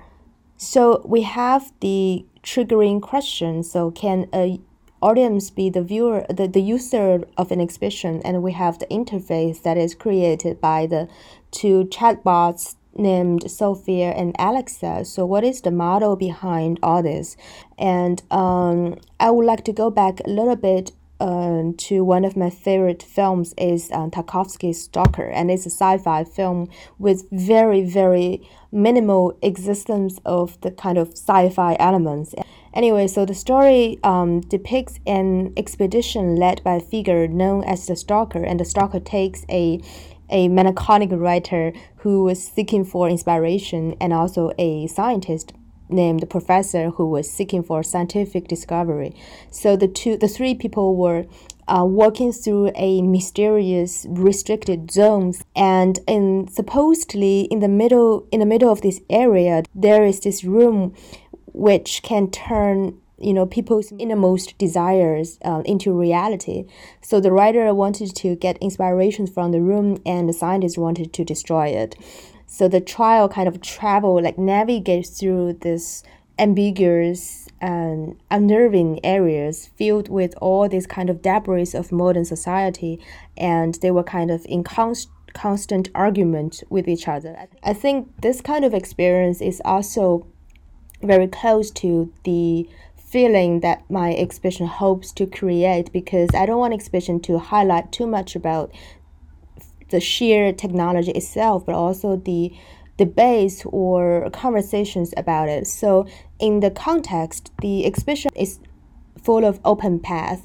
So 0.57 1.03
we 1.05 1.21
have 1.23 1.71
the 1.81 2.25
triggering 2.43 3.03
question. 3.03 3.63
So 3.63 3.91
can 3.91 4.27
a 4.33 4.59
audience 5.03 5.51
be 5.51 5.69
the 5.69 5.83
viewer, 5.83 6.25
the, 6.31 6.47
the 6.47 6.63
user 6.63 7.25
of 7.37 7.51
an 7.51 7.61
exhibition, 7.61 8.23
and 8.25 8.43
we 8.43 8.53
have 8.53 8.79
the 8.79 8.87
interface 8.87 9.63
that 9.63 9.77
is 9.77 9.95
created 9.95 10.61
by 10.61 10.87
the 10.87 11.09
two 11.51 11.85
chatbots 11.85 12.77
named 12.95 13.51
Sophia 13.51 14.11
and 14.11 14.35
Alexa. 14.39 15.05
So, 15.05 15.27
what 15.27 15.45
is 15.45 15.61
the 15.63 15.71
model 15.71 16.17
behind 16.17 16.79
all 16.83 17.03
this? 17.03 17.37
And 17.79 18.23
um, 18.31 18.99
I 19.19 19.31
would 19.31 19.47
like 19.47 19.65
to 19.65 19.73
go 19.73 19.91
back 19.91 20.21
a 20.21 20.31
little 20.31 20.57
bit 20.57 20.93
uh, 21.23 21.71
to 21.77 22.03
one 22.03 22.25
of 22.25 22.37
my 22.37 22.51
favorite 22.51 23.01
films 23.03 23.55
is 23.57 23.91
uh, 23.93 24.09
Tarkovsky's 24.09 24.83
Stalker, 24.83 25.29
and 25.29 25.51
it's 25.51 25.67
a 25.67 25.71
sci-fi 25.71 26.25
film 26.25 26.69
with 26.99 27.29
very 27.31 27.85
very 27.85 28.43
minimal 28.73 29.39
existence 29.43 30.19
of 30.25 30.61
the 30.63 30.71
kind 30.71 30.99
of 30.99 31.11
sci-fi 31.11 31.77
elements. 31.79 32.35
Anyway, 32.75 33.07
so 33.07 33.25
the 33.25 33.35
story 33.35 33.99
um, 34.03 34.41
depicts 34.41 34.99
an 35.07 35.53
expedition 35.57 36.37
led 36.37 36.63
by 36.65 36.75
a 36.77 36.81
figure 36.81 37.29
known 37.29 37.65
as 37.65 37.87
the 37.87 37.97
Stalker, 37.97 38.43
and 38.43 38.59
the 38.59 38.65
Stalker 38.65 39.01
takes 39.01 39.45
a 39.51 39.81
a 40.31 40.49
melancholic 40.49 41.11
writer 41.13 41.75
who 41.97 42.25
was 42.25 42.43
seeking 42.43 42.87
for 42.87 43.07
inspiration 43.09 43.95
and 44.01 44.15
also 44.15 44.51
a 44.59 44.87
scientist 44.87 45.53
named 45.91 46.21
the 46.21 46.27
professor 46.27 46.91
who 46.91 47.07
was 47.07 47.31
seeking 47.31 47.63
for 47.63 47.83
scientific 47.83 48.49
discovery. 48.49 49.15
So 49.51 49.77
the 49.77 49.89
two, 49.89 50.17
the 50.17 50.29
three 50.29 50.55
people 50.55 50.97
were 50.97 51.27
uh, 51.69 51.85
walking 51.85 52.33
through 52.33 52.73
a 52.75 53.03
mysterious 53.03 54.07
restricted 54.09 54.91
zones 54.91 55.45
and 55.55 56.01
in 56.09 56.49
supposedly 56.49 57.43
in 57.43 57.61
the 57.61 57.69
middle 57.69 58.27
in 58.33 58.41
the 58.41 58.47
middle 58.47 58.71
of 58.71 58.81
this 58.83 59.01
area 59.09 59.63
there 59.75 60.05
is 60.05 60.21
this 60.21 60.43
room 60.43 60.93
which 61.53 62.03
can 62.03 62.31
turn 62.31 62.99
you 63.19 63.33
know 63.33 63.47
people's 63.47 63.93
innermost 63.99 64.59
desires 64.59 65.39
uh, 65.45 65.63
into 65.65 65.93
reality. 65.93 66.65
So 67.01 67.21
the 67.21 67.33
writer 67.33 67.73
wanted 67.73 68.15
to 68.17 68.35
get 68.37 68.59
inspirations 68.59 69.31
from 69.31 69.53
the 69.53 69.61
room 69.61 70.03
and 70.05 70.29
the 70.29 70.33
scientist 70.33 70.77
wanted 70.77 71.13
to 71.13 71.25
destroy 71.25 71.69
it. 71.69 71.95
So 72.47 72.69
the 72.69 72.81
trial 72.81 73.29
kind 73.29 73.49
of 73.49 73.63
travel 73.63 74.21
like 74.23 74.39
navigates 74.39 75.19
through 75.19 75.55
this 75.61 76.03
ambiguous 76.39 77.49
and 77.61 78.21
unnerving 78.31 78.99
areas 79.05 79.71
filled 79.77 80.09
with 80.09 80.35
all 80.41 80.69
these 80.69 80.87
kind 80.87 81.09
of 81.09 81.23
debris 81.23 81.73
of 81.75 81.93
modern 81.93 82.25
society 82.25 82.99
and 83.37 83.77
they 83.77 83.91
were 83.91 84.03
kind 84.03 84.31
of 84.31 84.45
in 84.47 84.65
const- 84.65 85.09
constant 85.33 85.89
argument 85.95 86.63
with 86.69 86.89
each 86.89 87.07
other. 87.07 87.47
I 87.63 87.73
think 87.73 88.21
this 88.21 88.41
kind 88.41 88.65
of 88.65 88.75
experience 88.75 89.41
is 89.41 89.63
also 89.65 90.27
very 91.03 91.27
close 91.27 91.71
to 91.71 92.13
the 92.25 92.69
feeling 92.97 93.61
that 93.61 93.83
my 93.91 94.15
exhibition 94.15 94.67
hopes 94.67 95.13
to 95.13 95.27
create 95.27 95.93
because 95.93 96.31
I 96.35 96.47
don't 96.47 96.59
want 96.59 96.73
exhibition 96.73 97.21
to 97.21 97.39
highlight 97.39 97.93
too 97.93 98.07
much 98.07 98.35
about 98.35 98.73
the 99.91 100.01
sheer 100.01 100.53
technology 100.53 101.11
itself, 101.13 101.67
but 101.67 101.75
also 101.75 102.17
the 102.17 102.53
debates 102.97 103.65
or 103.67 104.31
conversations 104.31 105.13
about 105.17 105.49
it. 105.49 105.67
So 105.67 106.07
in 106.39 106.61
the 106.61 106.71
context, 106.71 107.53
the 107.61 107.85
exhibition 107.85 108.31
is 108.35 108.61
full 109.23 109.45
of 109.45 109.61
open 109.65 110.01
paths 110.01 110.43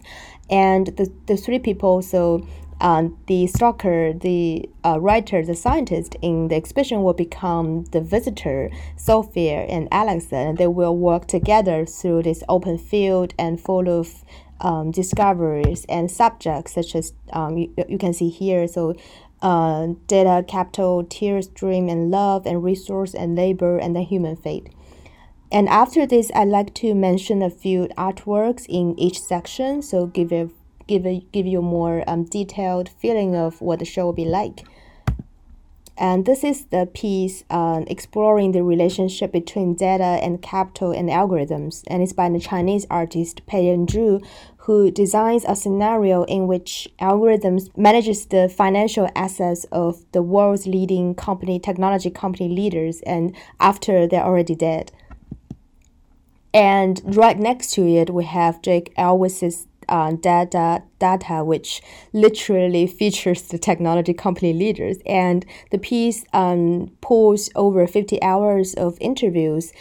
and 0.50 0.88
the, 0.88 1.12
the 1.26 1.38
three 1.38 1.60
people 1.60 2.02
so 2.02 2.48
um, 2.80 3.18
the 3.28 3.48
stalker, 3.48 4.14
the 4.14 4.70
uh, 4.86 5.00
writer, 5.00 5.44
the 5.44 5.56
scientist 5.56 6.16
in 6.22 6.48
the 6.48 6.56
exhibition 6.56 7.02
will 7.02 7.14
become 7.14 7.86
the 7.86 8.02
visitor, 8.02 8.70
Sophia 8.96 9.62
and 9.62 9.88
Alex, 9.92 10.32
and 10.32 10.58
they 10.58 10.68
will 10.68 10.96
work 10.96 11.28
together 11.28 11.86
through 11.86 12.24
this 12.24 12.44
open 12.48 12.78
field 12.78 13.34
and 13.40 13.60
full 13.60 13.90
of 13.90 14.24
um, 14.62 14.92
discoveries 14.92 15.86
and 15.90 16.10
subjects 16.10 16.74
such 16.74 16.96
as 16.96 17.14
um, 17.34 17.58
you, 17.58 17.74
you 17.88 17.98
can 17.98 18.14
see 18.14 18.30
here. 18.30 18.68
So, 18.68 18.96
uh, 19.42 19.90
data, 20.08 20.44
capital, 20.48 21.04
tears, 21.04 21.48
dream, 21.48 21.90
and 21.90 22.10
love, 22.10 22.46
and 22.46 22.64
resource 22.64 23.14
and 23.14 23.36
labor, 23.36 23.78
and 23.78 23.96
the 23.96 24.02
human 24.02 24.36
fate. 24.36 24.70
And 25.52 25.70
after 25.70 26.06
this, 26.06 26.32
I'd 26.36 26.48
like 26.48 26.74
to 26.76 26.94
mention 26.94 27.42
a 27.42 27.50
few 27.50 27.88
artworks 27.98 28.66
in 28.68 29.00
each 29.00 29.20
section, 29.20 29.82
so 29.82 30.08
give 30.08 30.32
a 30.32 30.50
give 30.88 31.06
a, 31.06 31.26
give 31.32 31.46
you 31.46 31.62
more 31.62 32.04
um, 32.08 32.24
detailed 32.24 32.90
feeling 32.90 33.36
of 33.36 33.62
what 33.62 33.80
the 33.80 33.86
show 33.86 34.06
will 34.06 34.14
be 34.14 34.26
like. 34.26 34.66
And 36.00 36.26
this 36.26 36.44
is 36.44 36.66
the 36.66 36.88
piece 36.94 37.44
uh, 37.50 37.82
exploring 37.88 38.52
the 38.52 38.64
relationship 38.64 39.32
between 39.32 39.74
data 39.74 40.04
and 40.04 40.42
capital 40.42 40.92
and 40.92 41.10
algorithms. 41.10 41.84
And 41.88 42.04
it's 42.04 42.14
by 42.14 42.30
the 42.30 42.40
Chinese 42.40 42.86
artist 42.90 43.46
Pei 43.48 43.66
Peiyan 43.66 43.88
Zhu, 43.88 44.24
who 44.58 44.92
designs 44.92 45.44
a 45.48 45.56
scenario 45.56 46.24
in 46.26 46.46
which 46.46 46.88
algorithms 47.02 47.76
manages 47.76 48.28
the 48.28 48.48
financial 48.48 49.10
assets 49.16 49.66
of 49.72 50.06
the 50.12 50.22
world's 50.22 50.68
leading 50.68 51.16
company, 51.16 51.58
technology 51.58 52.12
company 52.12 52.48
leaders, 52.48 53.02
and 53.02 53.36
after 53.60 54.06
they're 54.06 54.24
already 54.24 54.56
dead. 54.56 54.92
And 56.54 57.02
right 57.06 57.40
next 57.40 57.72
to 57.72 57.88
it, 57.88 58.12
we 58.12 58.26
have 58.26 58.62
Jake 58.62 58.94
Elwes's 58.98 59.68
uh, 59.90 60.12
data 60.12 60.84
data 61.00 61.44
which 61.44 61.82
literally 62.14 62.88
features 62.88 63.44
the 63.44 63.58
technology 63.58 64.14
company 64.14 64.54
leaders 64.54 64.98
and 65.06 65.46
the 65.72 65.78
piece 65.78 66.26
um, 66.34 66.92
pulls 67.02 67.50
over 67.56 67.86
50 67.88 68.22
hours 68.22 68.74
of 68.74 68.98
interviews 69.00 69.74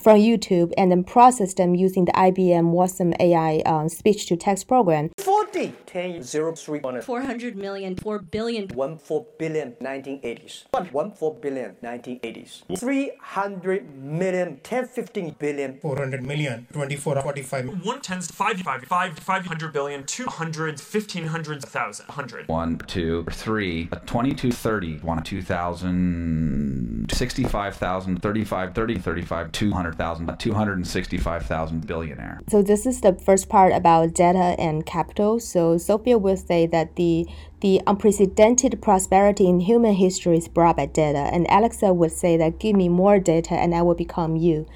from 0.00 0.18
YouTube 0.18 0.72
and 0.76 0.90
then 0.90 1.02
process 1.02 1.54
them 1.54 1.74
using 1.74 2.04
the 2.04 2.12
IBM 2.12 2.70
Watson 2.70 3.14
AI 3.18 3.62
um, 3.64 3.88
speech 3.88 4.26
to 4.26 4.36
text 4.36 4.68
program. 4.68 5.10
40, 5.36 5.74
10, 5.84 6.22
0, 6.22 6.54
3, 6.54 6.80
400 7.02 7.56
million, 7.56 7.94
4 7.94 8.18
billion, 8.20 8.68
1, 8.68 8.98
4 8.98 9.26
billion, 9.38 9.72
1980s. 9.82 10.64
1, 10.70 10.86
1, 10.86 11.10
4 11.12 11.34
billion, 11.34 11.76
1980s. 11.82 12.78
300 12.78 13.96
million, 13.98 14.60
10, 14.62 14.86
15 14.86 15.36
billion. 15.38 15.78
400 15.78 16.22
million, 16.22 16.66
24, 16.72 17.20
45. 17.20 17.84
1 17.84 18.00
tens, 18.00 18.30
5, 18.30 18.60
5, 18.62 18.84
5, 18.84 19.18
500 19.18 19.72
billion, 19.74 20.04
200, 20.04 20.80
1500, 20.80 21.62
1000, 21.62 22.06
100. 22.06 22.48
1, 22.48 22.78
2, 22.78 23.26
3, 23.30 23.88
22, 24.06 24.52
30, 24.52 24.98
1, 25.00 25.22
2000, 25.22 27.06
65,000, 27.12 28.22
35, 28.22 28.74
30, 28.74 28.98
35, 28.98 29.52
200,000, 29.52 30.38
265,000 30.38 31.86
billionaire. 31.86 32.40
So 32.48 32.62
this 32.62 32.86
is 32.86 33.02
the 33.02 33.12
first 33.12 33.50
part 33.50 33.72
about 33.74 34.14
data 34.14 34.56
and 34.58 34.86
capital. 34.86 35.25
So 35.34 35.76
Sophia 35.78 36.18
will 36.18 36.36
say 36.36 36.66
that 36.66 36.96
the 36.96 37.26
the 37.60 37.82
unprecedented 37.86 38.80
prosperity 38.80 39.46
in 39.48 39.60
human 39.60 39.94
history 39.94 40.38
is 40.38 40.48
brought 40.48 40.76
by 40.76 40.86
data, 40.86 41.24
and 41.34 41.46
Alexa 41.50 41.92
would 41.92 42.12
say 42.12 42.36
that 42.36 42.60
give 42.60 42.76
me 42.76 42.88
more 42.88 43.18
data 43.18 43.54
and 43.54 43.74
I 43.74 43.82
will 43.82 43.94
become 44.06 44.36
you. 44.36 44.66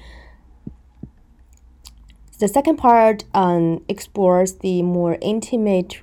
The 2.39 2.47
second 2.47 2.77
part 2.77 3.23
um, 3.33 3.83
explores 3.87 4.55
the 4.55 4.81
more 4.81 5.17
intimate 5.21 6.01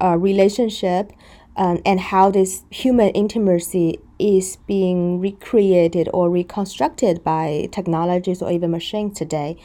uh, 0.00 0.16
relationship 0.18 1.12
um, 1.56 1.80
and 1.84 2.00
how 2.00 2.30
this 2.30 2.64
human 2.70 3.10
intimacy 3.10 3.98
is 4.18 4.56
being 4.66 5.20
recreated 5.20 6.08
or 6.12 6.30
reconstructed 6.30 7.22
by 7.22 7.68
technologies 7.70 8.42
or 8.42 8.50
even 8.50 8.70
machines 8.70 9.16
today. 9.18 9.56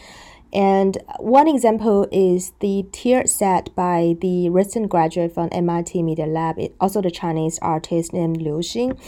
And 0.53 0.99
one 1.17 1.47
example 1.47 2.07
is 2.11 2.53
the 2.59 2.85
tear 2.91 3.25
set 3.25 3.73
by 3.75 4.15
the 4.21 4.49
recent 4.49 4.87
graduate 4.89 5.33
from 5.33 5.49
MIT 5.51 6.03
Media 6.03 6.27
Lab, 6.27 6.59
also 6.79 7.01
the 7.01 7.09
Chinese 7.09 7.57
artist 7.59 8.13
named 8.13 8.37
Liu 8.37 8.59
Xin. 8.59 8.99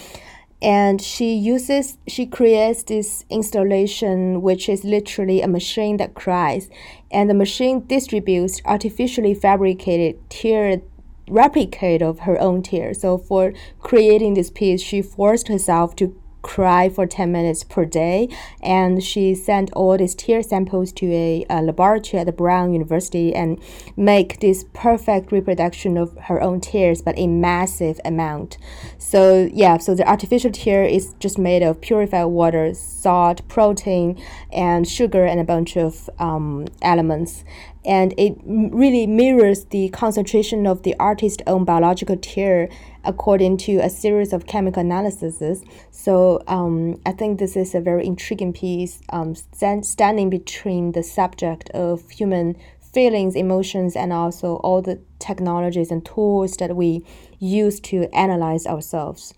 And 0.62 1.00
she 1.00 1.36
uses, 1.36 2.00
she 2.08 2.26
creates 2.26 2.82
this 2.82 3.26
installation, 3.30 4.42
which 4.42 4.68
is 4.68 4.84
literally 4.84 5.42
a 5.42 5.48
machine 5.48 5.98
that 5.98 6.16
cries. 6.16 6.68
And 7.12 7.30
the 7.30 7.36
machine 7.36 7.86
distributes 7.86 8.62
artificially 8.66 9.36
fabricated 9.36 10.18
tear 10.30 10.82
replicate 11.30 12.02
of 12.02 12.20
her 12.20 12.40
own 12.40 12.64
tears. 12.64 13.02
So 13.02 13.18
for 13.18 13.54
creating 13.80 14.34
this 14.34 14.50
piece, 14.50 14.82
she 14.82 15.02
forced 15.02 15.48
herself 15.48 15.96
to 15.98 16.20
cry 16.46 16.88
for 16.90 17.08
10 17.08 17.32
minutes 17.32 17.64
per 17.64 17.86
day. 17.86 18.30
And 18.62 19.04
she 19.04 19.34
sent 19.34 19.72
all 19.74 19.98
these 19.98 20.14
tear 20.14 20.44
samples 20.44 20.94
to 20.94 21.08
a, 21.12 21.46
a, 21.50 21.62
laboratory 21.64 22.22
at 22.22 22.28
the 22.28 22.32
brown 22.32 22.72
university 22.72 23.34
and 23.34 23.60
make 23.98 24.40
this 24.42 24.64
perfect 24.72 25.32
reproduction 25.32 25.98
of 25.98 26.16
her 26.26 26.40
own 26.40 26.62
tears 26.62 27.02
but 27.02 27.18
in 27.18 27.42
massive 27.42 28.00
amount. 28.06 28.60
So 29.00 29.50
yeah 29.52 29.78
so 29.78 29.96
the 29.96 30.08
artificial 30.08 30.52
tear 30.52 30.84
is 30.84 31.16
just 31.20 31.40
made 31.40 31.64
of 31.64 31.82
purified 31.82 32.26
water 32.26 32.76
salt 32.76 33.42
protein 33.48 34.22
and 34.54 34.88
sugar 34.88 35.26
and 35.26 35.40
a 35.40 35.44
bunch 35.44 35.76
of 35.76 36.10
um, 36.20 36.68
elements. 36.84 37.44
And 37.84 38.14
it 38.18 38.38
really 38.46 39.06
mirrors 39.08 39.66
the 39.66 39.90
concentration 39.90 40.66
of 40.66 40.84
the 40.84 40.96
artist's 41.00 41.44
own 41.48 41.66
biological 41.66 42.18
tear 42.18 42.70
according 43.06 43.58
to 43.58 43.78
a 43.78 43.90
series 43.90 44.34
of 44.34 44.48
chemical 44.48 44.82
analyses. 44.82 45.64
So 45.92 46.42
um, 46.48 47.00
I 47.06 47.12
think 47.12 47.40
this 47.40 47.56
is 47.56 47.76
a 47.76 47.82
very 47.82 48.06
intriguing 48.06 48.54
piece, 48.54 49.02
um, 49.10 49.36
stand, 49.36 49.86
standing 49.86 50.30
between 50.30 50.92
the 50.92 51.04
subject 51.04 51.70
of 51.72 52.10
human 52.10 52.56
feelings, 52.94 53.36
emotions, 53.36 53.96
and 53.96 54.14
also 54.14 54.56
all 54.58 54.82
the 54.82 55.02
technologies 55.20 55.92
and 55.92 56.06
tools 56.06 56.58
that 56.58 56.76
we 56.76 57.06
use 57.40 57.80
to 57.82 58.08
analyze 58.16 58.66
ourselves. 58.66 59.34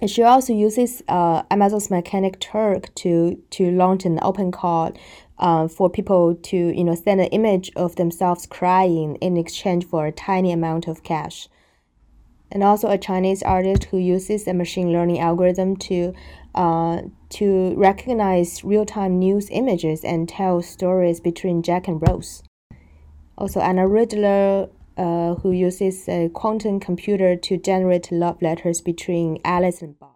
And 0.00 0.10
she 0.10 0.22
also 0.22 0.52
uses 0.52 1.02
uh, 1.08 1.42
Amazon's 1.50 1.90
Mechanic 1.90 2.38
Turk 2.40 2.94
to 2.96 3.42
to 3.50 3.70
launch 3.70 4.04
an 4.04 4.18
open 4.22 4.50
call 4.52 4.92
uh, 5.38 5.68
for 5.68 5.88
people 5.88 6.34
to 6.34 6.56
you 6.56 6.84
know 6.84 6.94
send 6.94 7.20
an 7.20 7.28
image 7.28 7.70
of 7.76 7.96
themselves 7.96 8.46
crying 8.46 9.16
in 9.16 9.36
exchange 9.36 9.86
for 9.86 10.06
a 10.06 10.12
tiny 10.12 10.52
amount 10.52 10.88
of 10.88 11.02
cash. 11.04 11.48
And 12.52 12.62
also 12.62 12.88
a 12.88 12.98
Chinese 12.98 13.42
artist 13.42 13.84
who 13.84 13.98
uses 13.98 14.46
a 14.46 14.54
machine 14.54 14.92
learning 14.92 15.18
algorithm 15.18 15.76
to 15.76 16.14
uh, 16.54 17.02
to 17.30 17.74
recognize 17.74 18.62
real-time 18.62 19.18
news 19.18 19.48
images 19.50 20.04
and 20.04 20.28
tell 20.28 20.62
stories 20.62 21.18
between 21.18 21.64
Jack 21.64 21.88
and 21.88 22.00
Rose. 22.06 22.44
Also, 23.36 23.58
Anna 23.58 23.88
Ridler, 23.88 24.70
uh, 24.96 25.34
who 25.34 25.50
uses 25.50 26.08
a 26.08 26.28
quantum 26.28 26.78
computer 26.78 27.34
to 27.34 27.56
generate 27.56 28.12
love 28.12 28.40
letters 28.40 28.80
between 28.80 29.40
Alice 29.44 29.82
and 29.82 29.98
Bob. 29.98 30.14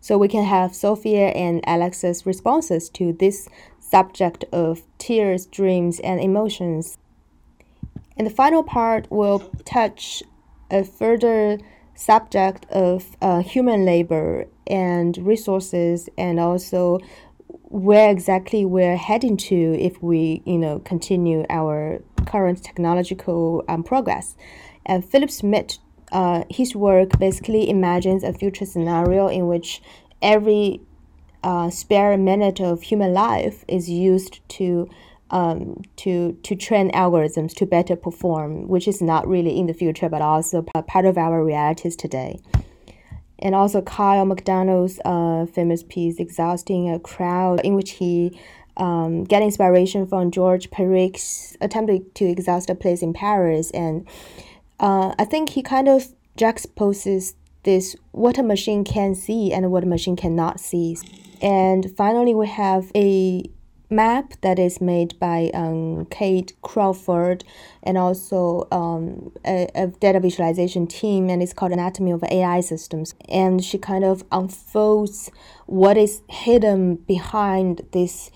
So 0.00 0.18
we 0.18 0.28
can 0.28 0.44
have 0.44 0.74
Sophia 0.74 1.28
and 1.28 1.66
Alex's 1.66 2.26
responses 2.26 2.90
to 2.90 3.14
this 3.14 3.48
subject 3.80 4.44
of 4.52 4.82
tears, 4.98 5.46
dreams, 5.46 5.98
and 6.00 6.20
emotions. 6.20 6.98
And 8.16 8.26
the 8.26 8.30
final 8.30 8.62
part 8.62 9.10
will 9.10 9.40
touch 9.64 10.22
a 10.70 10.84
further 10.84 11.58
subject 11.94 12.64
of 12.70 13.16
uh, 13.20 13.40
human 13.42 13.84
labor 13.84 14.46
and 14.66 15.18
resources 15.18 16.08
and 16.16 16.38
also 16.38 17.00
where 17.70 18.10
exactly 18.10 18.64
we're 18.64 18.96
heading 18.96 19.36
to 19.36 19.76
if 19.78 20.02
we 20.02 20.42
you 20.46 20.56
know 20.56 20.78
continue 20.80 21.44
our 21.50 22.00
current 22.26 22.62
technological 22.62 23.64
um, 23.68 23.82
progress. 23.82 24.36
And 24.86 25.04
philip 25.04 25.30
smith 25.30 25.78
uh, 26.12 26.44
his 26.48 26.74
work 26.74 27.18
basically 27.18 27.68
imagines 27.68 28.24
a 28.24 28.32
future 28.32 28.64
scenario 28.64 29.28
in 29.28 29.46
which 29.48 29.82
every 30.22 30.80
uh, 31.42 31.70
spare 31.70 32.16
minute 32.16 32.60
of 32.60 32.82
human 32.82 33.12
life 33.12 33.64
is 33.68 33.88
used 33.90 34.40
to 34.48 34.88
um, 35.30 35.82
to 35.96 36.32
to 36.42 36.54
train 36.54 36.90
algorithms 36.92 37.54
to 37.56 37.66
better 37.66 37.96
perform, 37.96 38.68
which 38.68 38.88
is 38.88 39.02
not 39.02 39.28
really 39.28 39.58
in 39.58 39.66
the 39.66 39.74
future, 39.74 40.08
but 40.08 40.22
also 40.22 40.62
part 40.62 41.04
of 41.04 41.18
our 41.18 41.44
realities 41.44 41.96
today. 41.96 42.40
And 43.40 43.54
also 43.54 43.82
Kyle 43.82 44.24
McDonald's 44.24 45.00
uh, 45.04 45.46
famous 45.46 45.82
piece, 45.82 46.18
"Exhausting 46.18 46.90
a 46.90 46.98
Crowd," 46.98 47.60
in 47.60 47.74
which 47.74 47.92
he 47.92 48.38
um, 48.76 49.24
get 49.24 49.42
inspiration 49.42 50.06
from 50.06 50.30
George 50.30 50.70
Perec's 50.70 51.56
attempt 51.60 52.14
to 52.14 52.24
exhaust 52.24 52.70
a 52.70 52.74
place 52.74 53.02
in 53.02 53.12
Paris, 53.12 53.70
and 53.72 54.06
uh, 54.80 55.14
I 55.18 55.24
think 55.24 55.50
he 55.50 55.62
kind 55.62 55.88
of 55.88 56.08
juxtaposes 56.36 57.34
this 57.64 57.96
what 58.12 58.38
a 58.38 58.42
machine 58.42 58.84
can 58.84 59.14
see 59.14 59.52
and 59.52 59.70
what 59.70 59.82
a 59.82 59.86
machine 59.86 60.16
cannot 60.16 60.60
see. 60.60 60.96
And 61.42 61.92
finally, 61.96 62.34
we 62.34 62.48
have 62.48 62.90
a 62.94 63.44
map 63.90 64.34
that 64.42 64.58
is 64.58 64.80
made 64.80 65.18
by 65.18 65.50
um, 65.54 66.06
Kate 66.06 66.52
Crawford 66.62 67.44
and 67.82 67.96
also 67.96 68.68
um, 68.70 69.32
a, 69.46 69.68
a, 69.74 69.86
data 69.86 70.20
visualization 70.20 70.86
team, 70.86 71.28
and 71.30 71.42
it's 71.42 71.52
called 71.52 71.72
Anatomy 71.72 72.10
of 72.10 72.22
AI 72.24 72.60
Systems. 72.60 73.14
And 73.28 73.64
she 73.64 73.78
kind 73.78 74.04
of 74.04 74.24
unfolds 74.30 75.30
what 75.66 75.96
is 75.96 76.22
hidden 76.28 76.96
behind 76.96 77.82
this. 77.92 78.30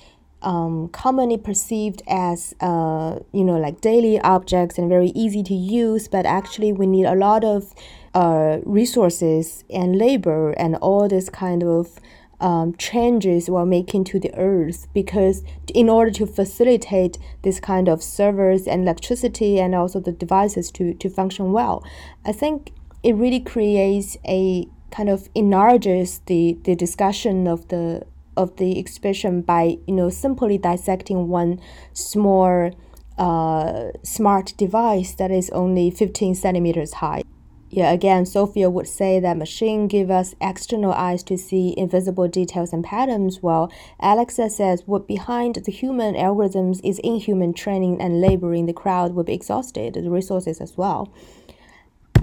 Um, 0.45 0.89
commonly 0.89 1.39
perceived 1.39 2.03
as 2.09 2.53
uh, 2.59 3.21
you 3.31 3.45
know 3.45 3.59
like 3.59 3.81
daily 3.81 4.19
objects 4.23 4.77
and 4.77 4.89
very 4.89 5.11
easy 5.11 5.45
to 5.45 5.55
use 5.55 6.09
but 6.09 6.27
actually 6.27 6.73
we 6.73 6.85
need 6.89 7.05
a 7.05 7.15
lot 7.15 7.45
of 7.45 7.73
uh, 8.13 8.59
resources 8.65 9.63
and 9.71 9.97
labor 9.97 10.51
and 10.51 10.75
all 10.77 11.07
this 11.07 11.31
kind 11.31 11.63
of 11.63 12.01
um, 12.43 12.75
changes 12.75 13.49
we're 13.49 13.65
making 13.65 14.03
to 14.03 14.19
the 14.19 14.35
earth 14.37 14.89
because 14.93 15.45
in 15.73 15.89
order 15.89 16.11
to 16.11 16.27
facilitate 16.27 17.17
this 17.43 17.61
kind 17.61 17.89
of 17.89 18.03
servers 18.03 18.67
and 18.67 18.83
electricity 18.83 19.61
and 19.61 19.75
also 19.75 20.01
the 20.01 20.11
devices 20.11 20.71
to, 20.73 20.93
to 20.95 21.09
function 21.09 21.53
well 21.53 21.85
i 22.27 22.33
think 22.33 22.73
it 23.05 23.15
really 23.15 23.41
creates 23.41 24.17
a 24.27 24.67
kind 24.91 25.09
of 25.09 25.29
enlarges 25.35 26.21
the, 26.27 26.59
the 26.65 26.75
discussion 26.75 27.47
of 27.47 27.69
the 27.69 28.05
of 28.37 28.57
the 28.57 28.79
expression 28.79 29.43
by 29.43 29.79
you 29.87 29.95
know 29.95 30.09
simply 30.09 30.59
dissecting 30.59 31.29
one 31.29 31.61
small 31.93 32.71
uh, 33.19 33.89
smart 34.03 34.55
device 34.57 35.15
that 35.15 35.31
is 35.31 35.51
only 35.51 35.91
15 35.91 36.35
centimeters 36.35 36.95
high 36.95 37.23
yeah, 37.75 37.91
again, 37.91 38.27
Sophia 38.27 38.69
would 38.69 38.87
say 38.87 39.19
that 39.19 39.39
machine 39.39 39.89
give 39.89 40.11
us 40.11 40.35
external 40.43 40.93
eyes 40.93 41.23
to 41.23 41.39
see 41.39 41.73
invisible 41.79 42.29
details 42.29 42.71
and 42.71 42.85
patterns, 42.85 43.43
while 43.43 43.73
Alexa 43.99 44.51
says 44.51 44.83
what 44.85 45.09
behind 45.09 45.55
the 45.55 45.73
human 45.73 46.15
algorithms 46.15 46.83
is 46.85 46.99
inhuman 46.99 47.55
training 47.55 47.99
and 47.99 48.21
laboring. 48.21 48.67
The 48.67 48.75
crowd 48.75 49.15
will 49.15 49.25
be 49.25 49.33
exhausted, 49.33 49.95
the 49.95 50.11
resources 50.11 50.61
as 50.61 50.77
well. 50.77 51.11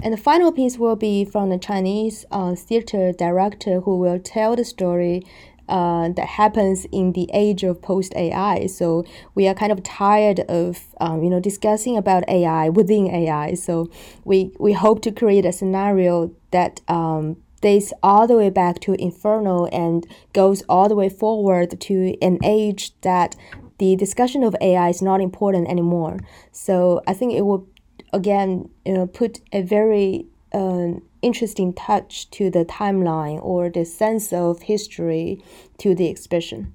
And 0.00 0.12
the 0.12 0.18
final 0.18 0.52
piece 0.52 0.78
will 0.78 0.94
be 0.94 1.24
from 1.24 1.50
the 1.50 1.58
Chinese 1.58 2.24
uh, 2.30 2.54
theater 2.54 3.10
director 3.10 3.80
who 3.80 3.98
will 3.98 4.20
tell 4.20 4.54
the 4.54 4.64
story 4.64 5.26
uh, 5.70 6.08
that 6.10 6.26
happens 6.26 6.84
in 6.92 7.12
the 7.12 7.30
age 7.32 7.62
of 7.62 7.80
post 7.80 8.12
AI. 8.16 8.66
So 8.66 9.04
we 9.34 9.48
are 9.48 9.54
kind 9.54 9.72
of 9.72 9.82
tired 9.82 10.40
of 10.40 10.80
um, 11.00 11.22
you 11.22 11.30
know 11.30 11.40
discussing 11.40 11.96
about 11.96 12.28
AI 12.28 12.68
within 12.68 13.06
AI. 13.06 13.54
So 13.54 13.88
we 14.24 14.52
we 14.58 14.72
hope 14.72 15.00
to 15.02 15.12
create 15.12 15.46
a 15.46 15.52
scenario 15.52 16.32
that 16.50 16.80
um, 16.88 17.36
dates 17.60 17.92
all 18.02 18.26
the 18.26 18.36
way 18.36 18.50
back 18.50 18.80
to 18.80 18.94
Inferno 18.94 19.66
and 19.66 20.06
goes 20.32 20.62
all 20.68 20.88
the 20.88 20.96
way 20.96 21.08
forward 21.08 21.80
to 21.80 22.16
an 22.20 22.38
age 22.42 22.92
that 23.02 23.36
the 23.78 23.96
discussion 23.96 24.42
of 24.42 24.54
AI 24.60 24.88
is 24.88 25.00
not 25.00 25.20
important 25.20 25.68
anymore. 25.68 26.18
So 26.52 27.02
I 27.06 27.14
think 27.14 27.32
it 27.32 27.42
will 27.42 27.66
again 28.12 28.68
you 28.84 28.94
know 28.94 29.06
put 29.06 29.40
a 29.52 29.62
very 29.62 30.26
uh, 30.52 30.94
interesting 31.22 31.72
touch 31.72 32.30
to 32.30 32.50
the 32.50 32.64
timeline 32.64 33.38
or 33.42 33.70
the 33.70 33.84
sense 33.84 34.32
of 34.32 34.62
history 34.62 35.42
to 35.78 35.94
the 35.94 36.08
exhibition. 36.08 36.74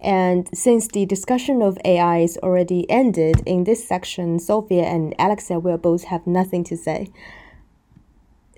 And 0.00 0.48
since 0.54 0.88
the 0.88 1.06
discussion 1.06 1.62
of 1.62 1.78
AI 1.84 2.18
is 2.18 2.38
already 2.42 2.88
ended 2.90 3.42
in 3.46 3.64
this 3.64 3.86
section, 3.86 4.38
Sophia 4.38 4.84
and 4.84 5.14
Alexa 5.18 5.58
will 5.58 5.78
both 5.78 6.04
have 6.04 6.26
nothing 6.26 6.64
to 6.64 6.76
say. 6.76 7.10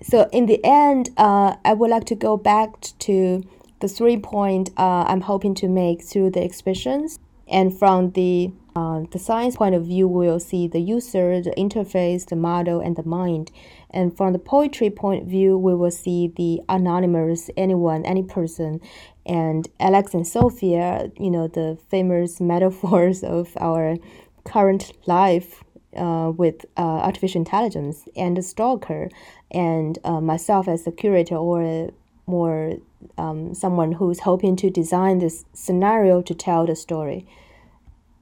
So 0.01 0.29
in 0.31 0.45
the 0.45 0.59
end, 0.63 1.09
uh, 1.17 1.55
I 1.65 1.73
would 1.73 1.89
like 1.89 2.05
to 2.05 2.15
go 2.15 2.37
back 2.37 2.81
to 2.99 3.43
the 3.79 3.87
three 3.87 4.17
point 4.17 4.69
uh, 4.77 5.05
I'm 5.07 5.21
hoping 5.21 5.55
to 5.55 5.67
make 5.67 6.03
through 6.03 6.31
the 6.31 6.41
exhibitions 6.43 7.19
And 7.49 7.77
from 7.77 8.11
the 8.11 8.51
uh, 8.79 9.03
the 9.11 9.19
science 9.19 9.57
point 9.57 9.75
of 9.75 9.83
view, 9.85 10.07
we 10.07 10.27
will 10.27 10.39
see 10.39 10.65
the 10.65 10.79
user, 10.79 11.41
the 11.41 11.53
interface, 11.57 12.25
the 12.25 12.35
model, 12.37 12.79
and 12.79 12.95
the 12.95 13.03
mind. 13.03 13.51
And 13.89 14.15
from 14.15 14.31
the 14.31 14.39
poetry 14.39 14.89
point 14.89 15.23
of 15.23 15.27
view, 15.27 15.57
we 15.57 15.75
will 15.75 15.91
see 15.91 16.31
the 16.33 16.61
anonymous, 16.69 17.49
anyone, 17.57 18.05
any 18.05 18.23
person. 18.23 18.79
And 19.25 19.67
Alex 19.81 20.13
and 20.13 20.25
Sophia, 20.25 21.11
you 21.19 21.29
know, 21.29 21.49
the 21.49 21.77
famous 21.89 22.39
metaphors 22.53 23.21
of 23.21 23.57
our 23.59 23.97
current 24.45 24.93
life 25.07 25.61
uh, 25.97 26.31
with 26.37 26.65
uh, 26.77 27.01
artificial 27.07 27.41
intelligence, 27.41 28.07
and 28.15 28.37
the 28.37 28.41
stalker, 28.41 29.09
and 29.51 29.99
uh, 30.05 30.21
myself 30.21 30.69
as 30.69 30.87
a 30.87 30.91
curator 30.91 31.35
or 31.35 31.89
more 32.27 32.75
um, 33.17 33.53
someone 33.53 33.91
who's 33.93 34.19
hoping 34.19 34.55
to 34.55 34.69
design 34.69 35.19
this 35.19 35.43
scenario 35.51 36.21
to 36.21 36.33
tell 36.33 36.65
the 36.65 36.75
story. 36.77 37.25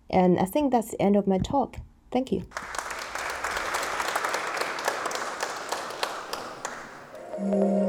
And 0.09 0.39
I 0.39 0.45
think 0.45 0.71
that's 0.71 0.91
the 0.91 1.01
end 1.01 1.15
of 1.15 1.27
my 1.27 1.37
talk. 1.37 1.77
Thank 2.11 2.31
you. 2.31 2.45
Mm. 7.39 7.86